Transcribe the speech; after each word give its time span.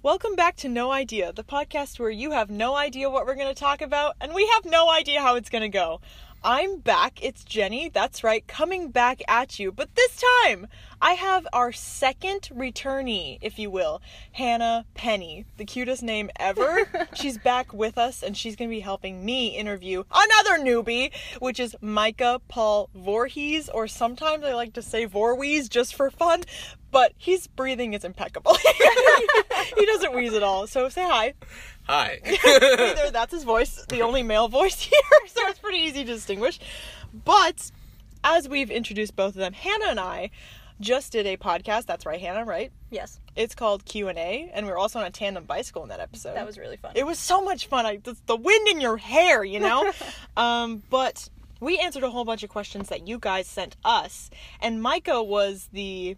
Welcome 0.00 0.36
back 0.36 0.54
to 0.58 0.68
No 0.68 0.92
Idea, 0.92 1.32
the 1.32 1.42
podcast 1.42 1.98
where 1.98 2.08
you 2.08 2.30
have 2.30 2.50
no 2.50 2.76
idea 2.76 3.10
what 3.10 3.26
we're 3.26 3.34
going 3.34 3.52
to 3.52 3.60
talk 3.60 3.82
about 3.82 4.14
and 4.20 4.32
we 4.32 4.46
have 4.46 4.64
no 4.64 4.88
idea 4.88 5.20
how 5.20 5.34
it's 5.34 5.50
going 5.50 5.62
to 5.62 5.68
go. 5.68 6.00
I'm 6.44 6.78
back. 6.78 7.18
It's 7.20 7.42
Jenny. 7.42 7.88
That's 7.88 8.22
right, 8.22 8.46
coming 8.46 8.92
back 8.92 9.22
at 9.26 9.58
you. 9.58 9.72
But 9.72 9.96
this 9.96 10.22
time, 10.44 10.68
I 11.02 11.14
have 11.14 11.48
our 11.52 11.72
second 11.72 12.48
returnee, 12.54 13.38
if 13.40 13.58
you 13.58 13.70
will, 13.70 14.00
Hannah 14.30 14.84
Penny, 14.94 15.46
the 15.56 15.64
cutest 15.64 16.04
name 16.04 16.30
ever. 16.38 17.08
she's 17.14 17.38
back 17.38 17.72
with 17.72 17.98
us 17.98 18.22
and 18.22 18.36
she's 18.36 18.54
going 18.54 18.70
to 18.70 18.74
be 18.76 18.80
helping 18.80 19.24
me 19.24 19.48
interview 19.48 20.04
another 20.12 20.64
newbie, 20.64 21.12
which 21.40 21.58
is 21.58 21.74
Micah 21.80 22.40
Paul 22.46 22.88
Voorhees, 22.94 23.68
or 23.68 23.88
sometimes 23.88 24.44
I 24.44 24.54
like 24.54 24.74
to 24.74 24.82
say 24.82 25.08
Voorwees 25.08 25.68
just 25.68 25.96
for 25.96 26.08
fun, 26.08 26.44
but 26.90 27.12
his 27.16 27.46
breathing 27.46 27.94
is 27.94 28.04
impeccable. 28.04 28.54
he 29.76 29.86
doesn't 29.86 30.14
wheeze 30.14 30.34
at 30.34 30.42
all. 30.42 30.66
So 30.66 30.88
say 30.88 31.02
hi. 31.02 31.34
Hi. 31.84 32.20
Either 32.24 33.10
that's 33.10 33.32
his 33.32 33.44
voice, 33.44 33.84
the 33.88 34.02
only 34.02 34.22
male 34.22 34.48
voice 34.48 34.80
here, 34.82 35.00
so 35.26 35.46
it's 35.48 35.58
pretty 35.58 35.78
easy 35.78 36.04
to 36.04 36.12
distinguish. 36.12 36.58
But 37.24 37.70
as 38.24 38.48
we've 38.48 38.70
introduced 38.70 39.16
both 39.16 39.28
of 39.34 39.40
them, 39.40 39.52
Hannah 39.52 39.86
and 39.86 40.00
I 40.00 40.30
just 40.80 41.12
did 41.12 41.26
a 41.26 41.36
podcast. 41.36 41.86
That's 41.86 42.06
right, 42.06 42.20
Hannah, 42.20 42.44
right? 42.44 42.70
Yes, 42.90 43.20
It's 43.36 43.54
called 43.54 43.84
Q 43.84 44.08
and 44.08 44.18
A, 44.18 44.50
and 44.54 44.64
we 44.66 44.72
were 44.72 44.78
also 44.78 44.98
on 44.98 45.04
a 45.04 45.10
tandem 45.10 45.44
bicycle 45.44 45.82
in 45.82 45.88
that 45.88 46.00
episode. 46.00 46.34
that 46.34 46.46
was 46.46 46.56
really 46.58 46.76
fun. 46.76 46.92
It 46.94 47.04
was 47.04 47.18
so 47.18 47.42
much 47.42 47.66
fun. 47.66 47.84
I 47.84 47.96
the, 47.96 48.16
the 48.26 48.36
wind 48.36 48.68
in 48.68 48.80
your 48.80 48.96
hair, 48.96 49.44
you 49.44 49.60
know. 49.60 49.92
um, 50.36 50.82
but 50.88 51.28
we 51.60 51.78
answered 51.78 52.04
a 52.04 52.10
whole 52.10 52.24
bunch 52.24 52.42
of 52.44 52.50
questions 52.50 52.88
that 52.88 53.06
you 53.08 53.18
guys 53.18 53.46
sent 53.46 53.76
us, 53.84 54.30
and 54.60 54.80
Micah 54.80 55.22
was 55.22 55.68
the 55.72 56.16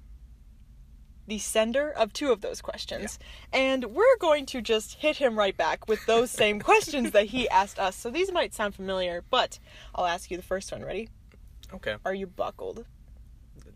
the 1.30 1.38
sender 1.38 1.88
of 1.90 2.12
two 2.12 2.32
of 2.32 2.40
those 2.40 2.60
questions. 2.60 3.18
And 3.52 3.84
we're 3.86 4.16
going 4.18 4.46
to 4.46 4.60
just 4.60 4.94
hit 4.94 5.16
him 5.16 5.38
right 5.38 5.56
back 5.56 5.86
with 5.88 6.04
those 6.04 6.28
same 6.30 6.58
questions 6.70 7.12
that 7.12 7.26
he 7.26 7.48
asked 7.48 7.78
us. 7.78 7.95
So 7.95 8.10
these 8.10 8.32
might 8.32 8.52
sound 8.52 8.74
familiar, 8.74 9.22
but 9.30 9.60
I'll 9.95 10.06
ask 10.06 10.30
you 10.30 10.37
the 10.37 10.42
first 10.42 10.72
one. 10.72 10.84
Ready? 10.84 11.09
okay. 11.72 11.96
Are 12.04 12.12
you 12.12 12.26
buckled? 12.26 12.84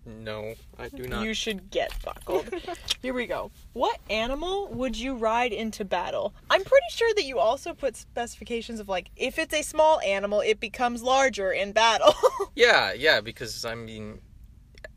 No, 0.04 0.54
I 0.78 0.88
do 0.88 1.06
not. 1.06 1.24
You 1.24 1.32
should 1.32 1.70
get 1.70 1.92
buckled. 2.04 2.52
Here 3.02 3.14
we 3.14 3.26
go. 3.26 3.52
What 3.72 3.98
animal 4.10 4.68
would 4.68 4.98
you 4.98 5.14
ride 5.14 5.52
into 5.52 5.84
battle? 5.84 6.34
I'm 6.50 6.62
pretty 6.64 6.86
sure 6.90 7.14
that 7.14 7.24
you 7.24 7.38
also 7.38 7.72
put 7.72 7.96
specifications 7.96 8.80
of 8.80 8.88
like 8.88 9.10
if 9.16 9.38
it's 9.38 9.54
a 9.54 9.62
small 9.62 10.00
animal, 10.00 10.40
it 10.40 10.58
becomes 10.58 11.02
larger 11.02 11.52
in 11.52 11.72
battle. 11.72 12.14
Yeah, 12.56 12.92
yeah, 12.92 13.20
because 13.20 13.64
I 13.64 13.74
mean, 13.74 14.20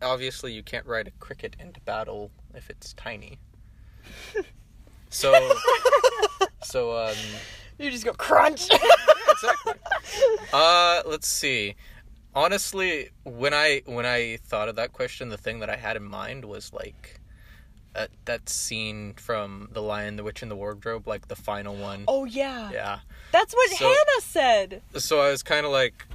obviously 0.01 0.53
you 0.53 0.63
can't 0.63 0.85
ride 0.85 1.07
a 1.07 1.11
cricket 1.11 1.55
into 1.59 1.79
battle 1.81 2.31
if 2.57 2.69
it's 2.69 2.93
tiny. 2.93 3.39
So, 5.09 5.33
so 6.63 6.97
um, 6.97 7.15
you 7.77 7.89
just 7.91 8.03
go 8.05 8.13
crunch. 8.13 8.67
exactly. 9.31 9.73
Uh, 10.51 11.01
let's 11.05 11.27
see. 11.27 11.75
Honestly, 12.35 13.09
when 13.23 13.53
I 13.53 13.81
when 13.85 14.05
I 14.05 14.37
thought 14.45 14.67
of 14.69 14.75
that 14.75 14.93
question, 14.93 15.29
the 15.29 15.37
thing 15.37 15.59
that 15.59 15.69
I 15.69 15.75
had 15.77 15.95
in 15.95 16.03
mind 16.03 16.45
was 16.45 16.73
like. 16.73 17.21
Uh, 17.95 18.05
that 18.25 18.47
scene 18.47 19.13
from 19.15 19.69
The 19.71 19.81
Lion, 19.81 20.17
the 20.17 20.23
Witch, 20.23 20.43
and 20.43 20.51
the 20.51 20.55
Wardrobe, 20.55 21.07
like 21.07 21.29
the 21.29 21.35
final 21.35 21.75
one. 21.75 22.03
oh 22.07 22.25
yeah. 22.25 22.69
Yeah. 22.71 22.99
That's 23.31 23.55
what 23.55 23.71
So- 23.71 23.85
Hannah 23.87 24.21
said. 24.21 24.81
so 24.97 25.19
I 25.19 25.31
was 25.31 25.41
kind 25.41 25.65
of 25.65 25.71
like, 25.71 26.05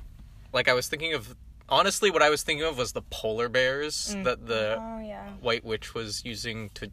like 0.52 0.68
I 0.68 0.74
was 0.74 0.86
thinking 0.86 1.12
of. 1.14 1.34
Honestly, 1.72 2.10
what 2.10 2.20
I 2.22 2.28
was 2.28 2.42
thinking 2.42 2.66
of 2.66 2.76
was 2.76 2.92
the 2.92 3.00
polar 3.02 3.48
bears 3.48 4.14
Mm. 4.14 4.24
that 4.24 4.46
the 4.46 4.76
oh 4.78 4.98
yeah. 5.00 5.30
White 5.40 5.64
Witch 5.64 5.94
was 5.94 6.22
using 6.24 6.68
to. 6.74 6.90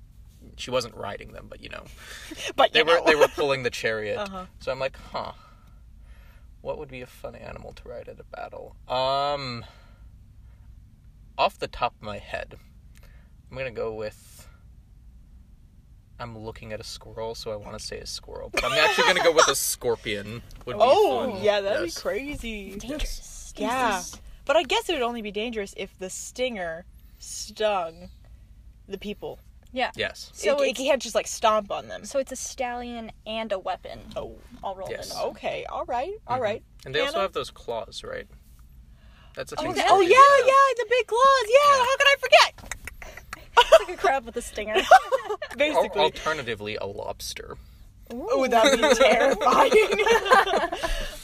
She 0.56 0.72
wasn't 0.72 0.96
riding 0.96 1.34
them, 1.34 1.48
but 1.50 1.62
you 1.62 1.68
know, 1.70 1.84
But 2.56 2.72
they 2.72 2.80
you 2.80 2.86
were 2.86 2.96
know. 2.96 3.04
they 3.06 3.16
were 3.16 3.28
pulling 3.28 3.64
the 3.64 3.70
chariot. 3.70 4.18
Uh-huh. 4.18 4.46
So 4.60 4.72
I'm 4.72 4.80
like, 4.80 4.98
huh, 5.12 5.34
what 6.62 6.78
would 6.80 6.90
be 6.90 7.02
a 7.02 7.06
fun 7.08 7.36
animal 7.36 7.74
to 7.74 7.90
ride 7.90 8.08
at 8.08 8.20
a 8.20 8.24
battle? 8.24 8.76
Um, 8.88 9.66
off 11.38 11.60
the 11.60 11.68
top 11.68 11.94
of 11.96 12.02
my 12.02 12.18
head, 12.18 12.56
I'm 13.52 13.58
gonna 13.58 13.72
go 13.72 13.94
with. 13.94 14.48
I'm 16.22 16.38
looking 16.38 16.74
at 16.74 16.80
a 16.82 16.84
squirrel, 16.86 17.34
so 17.36 17.52
I 17.52 17.56
want 17.58 17.78
to 17.80 17.84
say 17.86 17.98
a 18.00 18.06
squirrel, 18.06 18.50
but 18.50 18.64
I'm 18.66 18.74
actually 18.74 19.08
gonna 19.08 19.24
go 19.24 19.32
with 19.34 19.48
a 19.50 19.56
scorpion. 19.56 20.42
Would 20.66 20.76
be 20.78 20.82
Oh 20.82 21.32
fun. 21.34 21.44
yeah, 21.44 21.62
that'd 21.62 21.86
Yes. 21.86 21.96
be 21.96 22.02
crazy. 22.02 22.76
Dangerous. 22.78 23.54
Yeah. 23.58 24.02
But 24.50 24.58
I 24.58 24.64
guess 24.64 24.90
it 24.90 24.94
would 24.94 25.04
only 25.04 25.22
be 25.22 25.30
dangerous 25.30 25.76
if 25.78 25.96
the 26.00 26.10
stinger 26.10 26.84
stung 27.20 28.10
the 28.88 28.98
people. 28.98 29.38
Yeah. 29.72 29.92
Yes. 29.96 30.32
So 30.34 30.56
it, 30.56 30.62
it 30.62 30.70
it's- 30.72 30.88
can't 30.88 31.00
just 31.00 31.14
like 31.14 31.28
stomp 31.28 31.72
on 31.72 31.88
them. 31.88 32.04
So 32.04 32.18
it's 32.18 32.32
a 32.32 32.36
stallion 32.36 33.12
and 33.28 33.52
a 33.52 33.60
weapon 33.60 34.00
Oh, 34.16 34.40
all 34.64 34.76
rolled 34.76 34.90
Yes. 34.90 35.12
in. 35.14 35.20
okay, 35.20 35.66
all 35.70 35.86
right, 35.86 36.14
all 36.26 36.38
mm-hmm. 36.38 36.44
right. 36.44 36.64
And 36.84 36.96
they 36.96 37.02
also 37.02 37.20
have 37.22 37.34
those 37.34 37.52
claws, 37.52 38.04
right? 38.04 38.26
That's 39.36 39.52
a 39.52 39.56
Oh, 39.60 39.66
thing. 39.66 39.76
yeah, 39.76 39.84
oh 39.88 40.02
yeah, 40.02 40.10
yeah, 40.10 40.74
the 40.78 40.86
big 40.90 41.06
claws. 41.06 41.46
Yeah, 41.46 41.56
Yeah. 41.68 41.86
how 41.86 41.98
could 41.98 42.08
I 42.08 42.16
forget? 42.20 42.76
It's 43.56 43.88
like 43.88 43.98
a 44.00 44.02
crab 44.02 44.26
with 44.26 44.36
a 44.36 44.42
stinger. 44.42 44.78
Or 44.78 45.38
Basically. 45.58 46.02
alternatively, 46.02 46.76
a 46.78 46.88
lobster. 46.88 47.56
Oh, 48.12 48.48
that'd 48.48 48.82
be 48.82 48.96
terrifying. 48.96 49.72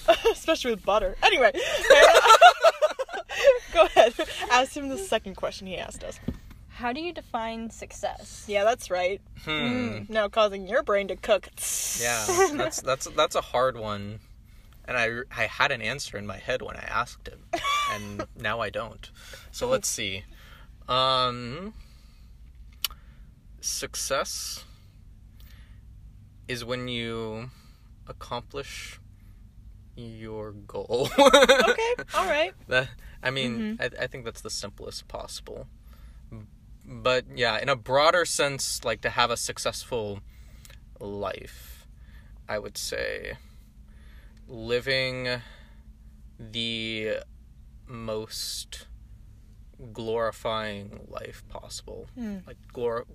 Especially 0.31 0.69
with 0.69 0.85
butter. 0.85 1.15
Anyway, 1.23 1.51
go 3.75 3.83
ahead. 3.83 4.13
Ask 4.51 4.75
him 4.75 4.89
the 4.89 4.97
second 4.97 5.35
question 5.35 5.67
he 5.67 5.77
asked 5.77 6.03
us. 6.03 6.19
How 6.69 6.91
do 6.91 6.99
you 6.99 7.13
define 7.13 7.69
success? 7.69 8.45
Yeah, 8.47 8.63
that's 8.63 8.89
right. 8.89 9.21
Hmm. 9.43 9.99
Now 10.09 10.27
causing 10.27 10.67
your 10.67 10.83
brain 10.83 11.07
to 11.09 11.15
cook. 11.15 11.49
Yeah, 12.01 12.25
that's 12.53 12.81
that's 12.81 13.05
that's 13.15 13.35
a 13.35 13.41
hard 13.41 13.77
one, 13.77 14.19
and 14.85 14.97
I 14.97 15.19
I 15.31 15.45
had 15.45 15.71
an 15.71 15.81
answer 15.81 16.17
in 16.17 16.25
my 16.27 16.37
head 16.37 16.61
when 16.61 16.75
I 16.75 16.83
asked 16.83 17.29
him, 17.29 17.39
and 17.93 18.25
now 18.35 18.59
I 18.59 18.69
don't. 18.69 19.09
So 19.51 19.67
let's 19.69 19.87
see. 19.87 20.25
Um, 20.89 21.73
success 23.61 24.65
is 26.49 26.65
when 26.65 26.89
you 26.89 27.51
accomplish 28.05 28.99
your 29.95 30.51
goal. 30.51 31.09
Okay, 31.17 31.93
all 32.13 32.25
right. 32.25 32.53
That 32.67 32.89
I 33.25 33.31
mean, 33.31 33.77
mm-hmm. 33.77 33.81
I, 33.81 34.03
I 34.03 34.07
think 34.07 34.23
that's 34.23 34.41
the 34.41 34.49
simplest 34.49 35.07
possible. 35.07 35.67
But 36.87 37.25
yeah, 37.35 37.59
in 37.59 37.67
a 37.67 37.75
broader 37.75 38.25
sense, 38.25 38.85
like 38.85 39.01
to 39.01 39.09
have 39.09 39.31
a 39.31 39.37
successful 39.37 40.19
life, 40.99 41.87
I 42.47 42.59
would 42.59 42.77
say 42.77 43.37
living 44.47 45.41
the 46.39 47.17
most 47.87 48.85
glorifying 49.91 51.07
life 51.07 51.43
possible, 51.49 52.07
hmm. 52.15 52.37
like 52.45 52.57
glor- 52.73 53.05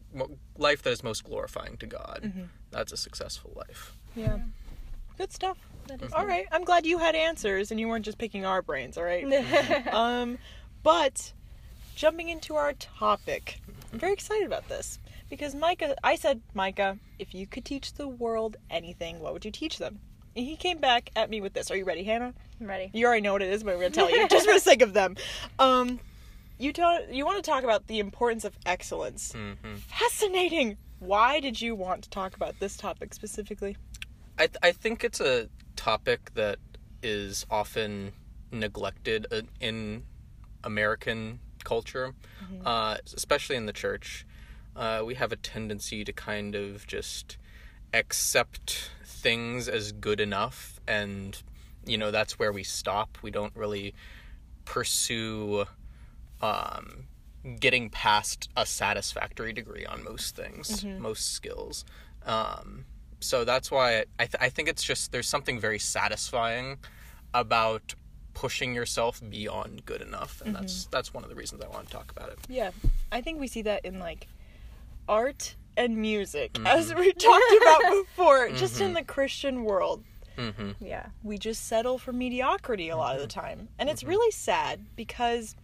life 0.59 0.82
that 0.82 0.91
is 0.91 1.04
most 1.04 1.25
glorifying 1.25 1.77
to 1.78 1.87
God. 1.87 2.21
Mm-hmm. 2.25 2.42
That's 2.71 2.92
a 2.92 2.97
successful 2.97 3.53
life. 3.54 3.94
Yeah. 4.16 4.38
Good 5.20 5.34
stuff. 5.34 5.58
That 5.88 6.00
is 6.00 6.14
All 6.14 6.25
right. 6.25 6.47
I'm 6.50 6.64
glad 6.64 6.86
you 6.86 6.97
had 6.97 7.14
answers 7.14 7.70
and 7.70 7.78
you 7.78 7.88
weren't 7.88 8.06
just 8.06 8.16
picking 8.16 8.47
our 8.47 8.62
brains, 8.62 8.97
all 8.97 9.04
right? 9.04 9.86
um, 9.92 10.38
but 10.82 11.34
jumping 11.94 12.31
into 12.31 12.54
our 12.54 12.72
topic, 12.72 13.60
I'm 13.92 13.98
very 13.98 14.14
excited 14.14 14.47
about 14.47 14.66
this 14.70 14.98
because 15.28 15.54
Micah, 15.54 15.94
I 16.03 16.14
said, 16.14 16.41
Micah, 16.54 16.97
if 17.19 17.34
you 17.34 17.47
could 17.47 17.66
teach 17.66 17.92
the 17.92 18.09
world 18.09 18.56
anything, 18.70 19.20
what 19.20 19.34
would 19.34 19.44
you 19.44 19.50
teach 19.50 19.76
them? 19.76 20.00
And 20.34 20.47
he 20.47 20.56
came 20.56 20.78
back 20.78 21.10
at 21.14 21.28
me 21.28 21.42
with 21.42 21.53
this. 21.53 21.70
Are 21.70 21.76
you 21.76 21.84
ready, 21.84 22.03
Hannah? 22.03 22.32
I'm 22.59 22.66
ready. 22.66 22.91
You 22.94 23.04
already 23.04 23.20
know 23.20 23.34
what 23.34 23.42
it 23.42 23.53
is, 23.53 23.62
but 23.62 23.75
I'm 23.75 23.80
going 23.80 23.92
to 23.92 23.94
tell 23.94 24.10
you 24.10 24.26
just 24.26 24.47
for 24.47 24.54
the 24.54 24.60
sake 24.60 24.80
of 24.80 24.94
them. 24.94 25.16
Um, 25.59 26.00
you 26.56 26.72
tell 26.72 26.98
you 27.10 27.26
want 27.26 27.44
to 27.44 27.50
talk 27.50 27.62
about 27.62 27.88
the 27.88 27.98
importance 27.98 28.47
of 28.47 28.56
excellence. 28.64 29.32
hmm 29.32 29.75
Fascinating. 29.86 30.78
Why 30.98 31.41
did 31.41 31.60
you 31.60 31.75
want 31.75 32.04
to 32.04 32.10
talk 32.10 32.36
about 32.36 32.59
this 32.59 32.75
topic 32.78 33.12
specifically? 33.12 33.77
I 34.41 34.47
th- 34.47 34.57
I 34.63 34.72
think 34.72 35.04
it's 35.04 35.21
a 35.21 35.48
topic 35.77 36.31
that 36.34 36.59
is 37.03 37.45
often 37.51 38.13
neglected 38.51 39.27
uh, 39.31 39.42
in 39.60 40.04
American 40.65 41.41
culture, 41.63 42.15
uh, 42.65 42.97
especially 43.15 43.57
in 43.57 43.66
the 43.66 43.72
church. 43.75 44.25
Uh, 44.75 45.03
we 45.04 45.15
have 45.16 45.31
a 45.31 45.37
tendency 45.37 46.04
to 46.04 46.13
kind 46.13 46.54
of 46.54 46.87
just 46.87 47.37
accept 47.92 48.91
things 49.04 49.69
as 49.69 49.92
good 49.92 50.21
enough, 50.21 50.81
and 50.89 51.42
you 51.84 51.98
know 51.98 52.10
that's 52.10 52.39
where 52.39 52.51
we 52.53 52.63
stop. 52.65 53.19
We 53.21 53.31
don't 53.31 53.54
really 53.54 53.92
pursue 54.65 55.66
um, 56.41 57.04
getting 57.59 57.91
past 57.91 58.48
a 58.57 58.65
satisfactory 58.65 59.53
degree 59.53 59.84
on 59.84 60.03
most 60.03 60.34
things, 60.34 60.83
most 60.98 61.34
skills. 61.34 61.84
Um, 62.25 62.87
so 63.20 63.44
that's 63.44 63.70
why 63.70 64.04
I, 64.18 64.26
th- 64.26 64.36
I 64.40 64.48
think 64.48 64.68
it's 64.68 64.82
just 64.82 65.12
there's 65.12 65.28
something 65.28 65.58
very 65.58 65.78
satisfying 65.78 66.78
about 67.32 67.94
pushing 68.34 68.74
yourself 68.74 69.20
beyond 69.28 69.84
good 69.84 70.02
enough, 70.02 70.42
and 70.44 70.54
that's 70.54 70.82
mm-hmm. 70.82 70.90
that's 70.90 71.14
one 71.14 71.22
of 71.22 71.30
the 71.30 71.36
reasons 71.36 71.62
I 71.62 71.68
want 71.68 71.86
to 71.86 71.92
talk 71.92 72.10
about 72.10 72.30
it. 72.30 72.38
Yeah, 72.48 72.70
I 73.12 73.20
think 73.20 73.40
we 73.40 73.46
see 73.46 73.62
that 73.62 73.84
in 73.84 73.98
like 73.98 74.26
art 75.08 75.56
and 75.76 75.96
music, 75.96 76.54
mm-hmm. 76.54 76.66
as 76.66 76.94
we 76.94 77.12
talked 77.12 77.52
about 77.60 77.92
before, 77.92 78.50
just 78.54 78.80
in 78.80 78.88
mm-hmm. 78.88 78.94
the 78.96 79.04
Christian 79.04 79.64
world. 79.64 80.04
Mm-hmm. 80.36 80.84
Yeah. 80.84 81.06
We 81.22 81.38
just 81.38 81.66
settle 81.66 81.98
for 81.98 82.12
mediocrity 82.12 82.88
a 82.88 82.96
lot 82.96 83.16
of 83.16 83.20
the 83.20 83.28
time. 83.28 83.68
And 83.78 83.88
it's 83.88 84.02
really 84.02 84.30
sad 84.30 84.80
because 84.96 85.54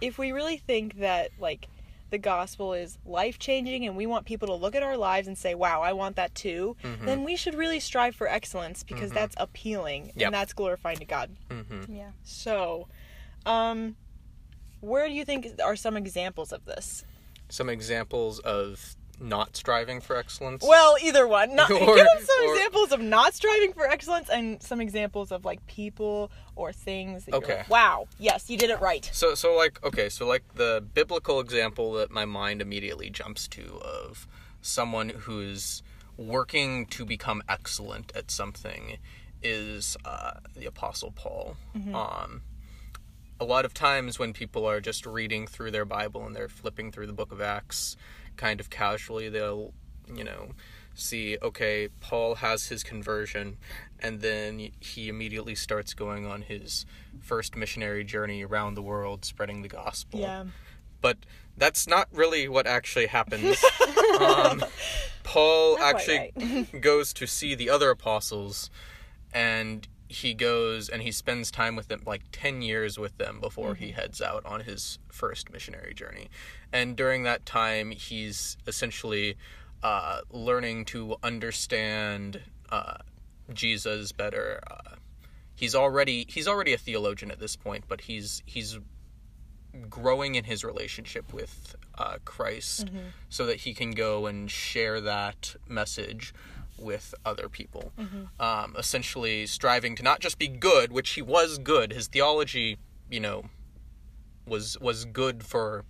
if 0.00 0.18
we 0.18 0.32
really 0.32 0.56
think 0.56 0.98
that, 0.98 1.30
like, 1.38 1.68
the 2.10 2.18
gospel 2.18 2.72
is 2.74 2.98
life 3.04 3.38
changing 3.38 3.86
and 3.86 3.96
we 3.96 4.06
want 4.06 4.26
people 4.26 4.48
to 4.48 4.54
look 4.54 4.74
at 4.74 4.82
our 4.82 4.96
lives 4.96 5.28
and 5.28 5.36
say, 5.38 5.54
wow, 5.54 5.80
I 5.82 5.92
want 5.92 6.16
that 6.16 6.34
too, 6.34 6.76
then 7.02 7.24
we 7.24 7.36
should 7.36 7.54
really 7.54 7.80
strive 7.80 8.14
for 8.14 8.28
excellence 8.28 8.82
because 8.82 9.10
that's 9.12 9.34
appealing 9.38 10.12
Yep. 10.16 10.26
and 10.26 10.34
that's 10.34 10.52
glorifying 10.52 10.98
to 10.98 11.04
God. 11.04 11.30
Mm-hmm. 11.48 11.94
Yeah. 11.96 12.10
So, 12.24 12.88
um, 13.46 13.96
where 14.80 15.06
do 15.08 15.14
you 15.14 15.24
think 15.24 15.46
are 15.64 15.76
some 15.76 15.96
examples 15.96 16.52
of 16.52 16.64
this? 16.64 17.04
Some 17.48 17.68
examples 17.68 18.38
of 18.40 18.96
not 19.20 19.56
striving 19.56 20.00
for 20.00 20.16
excellence. 20.16 20.64
Well, 20.66 20.96
either 21.02 21.26
one. 21.26 21.54
Not, 21.54 21.70
Or- 21.70 21.76
give 21.96 22.06
us 22.06 22.24
some 22.26 22.48
or- 22.48 22.54
examples 22.54 22.92
of 22.92 23.00
not 23.00 23.34
striving 23.34 23.72
for 23.72 23.86
excellence 23.86 24.28
and 24.30 24.62
some 24.62 24.80
examples 24.80 25.30
of 25.30 25.44
like 25.44 25.64
people 25.66 26.30
or 26.56 26.72
things. 26.72 27.28
Okay. 27.32 27.58
like, 27.58 27.70
wow. 27.70 28.06
Yes, 28.18 28.48
you 28.50 28.56
did 28.56 28.70
it 28.70 28.80
right. 28.80 29.08
So 29.12 29.34
so 29.34 29.54
like 29.56 29.82
okay, 29.84 30.08
so 30.08 30.26
like 30.26 30.42
the 30.54 30.82
biblical 30.94 31.40
example 31.40 31.92
that 31.94 32.10
my 32.10 32.24
mind 32.24 32.60
immediately 32.62 33.10
jumps 33.10 33.46
to 33.48 33.80
of 33.84 34.26
someone 34.62 35.10
who's 35.10 35.82
working 36.16 36.84
to 36.86 37.04
become 37.04 37.42
excellent 37.48 38.12
at 38.14 38.30
something 38.30 38.98
is 39.42 39.96
uh, 40.04 40.32
the 40.54 40.66
apostle 40.66 41.12
Paul. 41.12 41.56
Um 41.94 42.42
a 43.40 43.44
lot 43.44 43.64
of 43.64 43.72
times 43.72 44.18
when 44.18 44.34
people 44.34 44.66
are 44.66 44.82
just 44.82 45.06
reading 45.06 45.46
through 45.46 45.70
their 45.70 45.86
Bible 45.86 46.26
and 46.26 46.36
they're 46.36 46.46
flipping 46.48 46.92
through 46.92 47.06
the 47.06 47.12
book 47.14 47.32
of 47.32 47.40
Acts 47.40 47.96
kind 48.40 48.58
of 48.58 48.70
casually, 48.70 49.28
they'll, 49.28 49.74
you 50.12 50.24
know, 50.24 50.52
see, 50.94 51.36
okay, 51.42 51.88
Paul 52.00 52.36
has 52.36 52.68
his 52.68 52.82
conversion, 52.82 53.58
and 54.00 54.22
then 54.22 54.70
he 54.80 55.10
immediately 55.10 55.54
starts 55.54 55.92
going 55.92 56.26
on 56.26 56.42
his 56.42 56.86
first 57.20 57.54
missionary 57.54 58.02
journey 58.02 58.42
around 58.42 58.74
the 58.74 58.82
world 58.82 59.26
spreading 59.26 59.60
the 59.60 59.68
gospel. 59.68 60.20
Yeah. 60.20 60.44
But 61.02 61.18
that's 61.56 61.86
not 61.86 62.08
really 62.12 62.48
what 62.48 62.66
actually 62.66 63.06
happens. 63.06 63.62
um, 64.20 64.64
Paul 65.22 65.76
Not 65.78 65.94
actually 65.94 66.66
goes 66.80 67.12
to 67.14 67.26
see 67.26 67.54
the 67.54 67.68
other 67.68 67.90
apostles, 67.90 68.70
and 69.34 69.86
he 70.10 70.34
goes 70.34 70.88
and 70.88 71.02
he 71.02 71.12
spends 71.12 71.52
time 71.52 71.76
with 71.76 71.86
them, 71.86 72.02
like 72.04 72.22
10 72.32 72.62
years 72.62 72.98
with 72.98 73.16
them 73.16 73.38
before 73.40 73.76
he 73.76 73.92
heads 73.92 74.20
out 74.20 74.44
on 74.44 74.60
his 74.62 74.98
first 75.08 75.52
missionary 75.52 75.94
journey. 75.94 76.28
And 76.72 76.96
during 76.96 77.22
that 77.22 77.46
time, 77.46 77.92
he's 77.92 78.56
essentially 78.66 79.36
uh, 79.84 80.22
learning 80.32 80.86
to 80.86 81.14
understand 81.22 82.40
uh, 82.70 82.98
Jesus 83.52 84.10
better. 84.10 84.60
Uh, 84.68 84.96
he's 85.54 85.76
already 85.76 86.26
he's 86.28 86.48
already 86.48 86.72
a 86.74 86.78
theologian 86.78 87.30
at 87.30 87.38
this 87.38 87.54
point, 87.54 87.84
but 87.86 88.00
he's 88.00 88.42
he's 88.46 88.80
growing 89.88 90.34
in 90.34 90.42
his 90.42 90.64
relationship 90.64 91.32
with 91.32 91.76
uh, 91.96 92.16
Christ 92.24 92.90
so 93.28 93.46
that 93.46 93.58
he 93.58 93.74
can 93.74 93.92
go 93.92 94.26
and 94.26 94.50
share 94.50 95.00
that 95.02 95.54
message 95.68 96.34
with 96.80 97.14
other 97.24 97.48
people. 97.48 97.92
Um, 98.38 98.74
essentially, 98.78 99.46
striving 99.46 99.94
to 99.96 100.02
not 100.02 100.20
just 100.20 100.38
be 100.38 100.48
good, 100.48 100.90
which 100.92 101.10
he 101.10 101.22
was 101.22 101.58
good. 101.58 101.92
His 101.92 102.08
theology, 102.08 102.78
you 103.10 103.20
know, 103.20 103.44
was 104.46 104.78
was 104.80 105.04
good 105.04 105.42
for 105.44 105.84